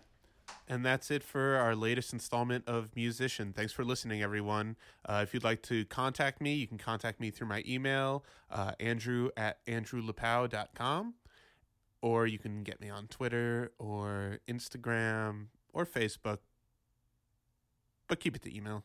And 0.68 0.86
that's 0.86 1.10
it 1.10 1.24
for 1.24 1.56
our 1.56 1.76
latest 1.76 2.14
installment 2.14 2.68
of 2.68 2.96
Musician. 2.96 3.54
Thanks 3.54 3.72
for 3.72 3.84
listening, 3.84 4.22
everyone. 4.22 4.76
Uh, 5.06 5.22
if 5.24 5.34
you'd 5.34 5.44
like 5.44 5.64
to 5.64 5.86
contact 5.86 6.42
me, 6.42 6.54
you 6.54 6.68
can 6.68 6.78
contact 6.78 7.20
me 7.20 7.32
through 7.32 7.48
my 7.48 7.64
email, 7.68 8.24
uh, 8.52 8.74
andrew 8.80 9.30
at 9.36 9.66
andrewlepow.com, 9.66 11.14
or 12.02 12.28
you 12.28 12.38
can 12.38 12.64
get 12.64 12.80
me 12.82 12.90
on 12.90 13.08
Twitter 13.08 13.72
or 13.80 14.40
Instagram 14.48 15.48
or 15.74 15.86
Facebook. 15.86 16.40
But 18.10 18.20
keep 18.20 18.36
it 18.36 18.42
to 18.42 18.54
email. 18.56 18.84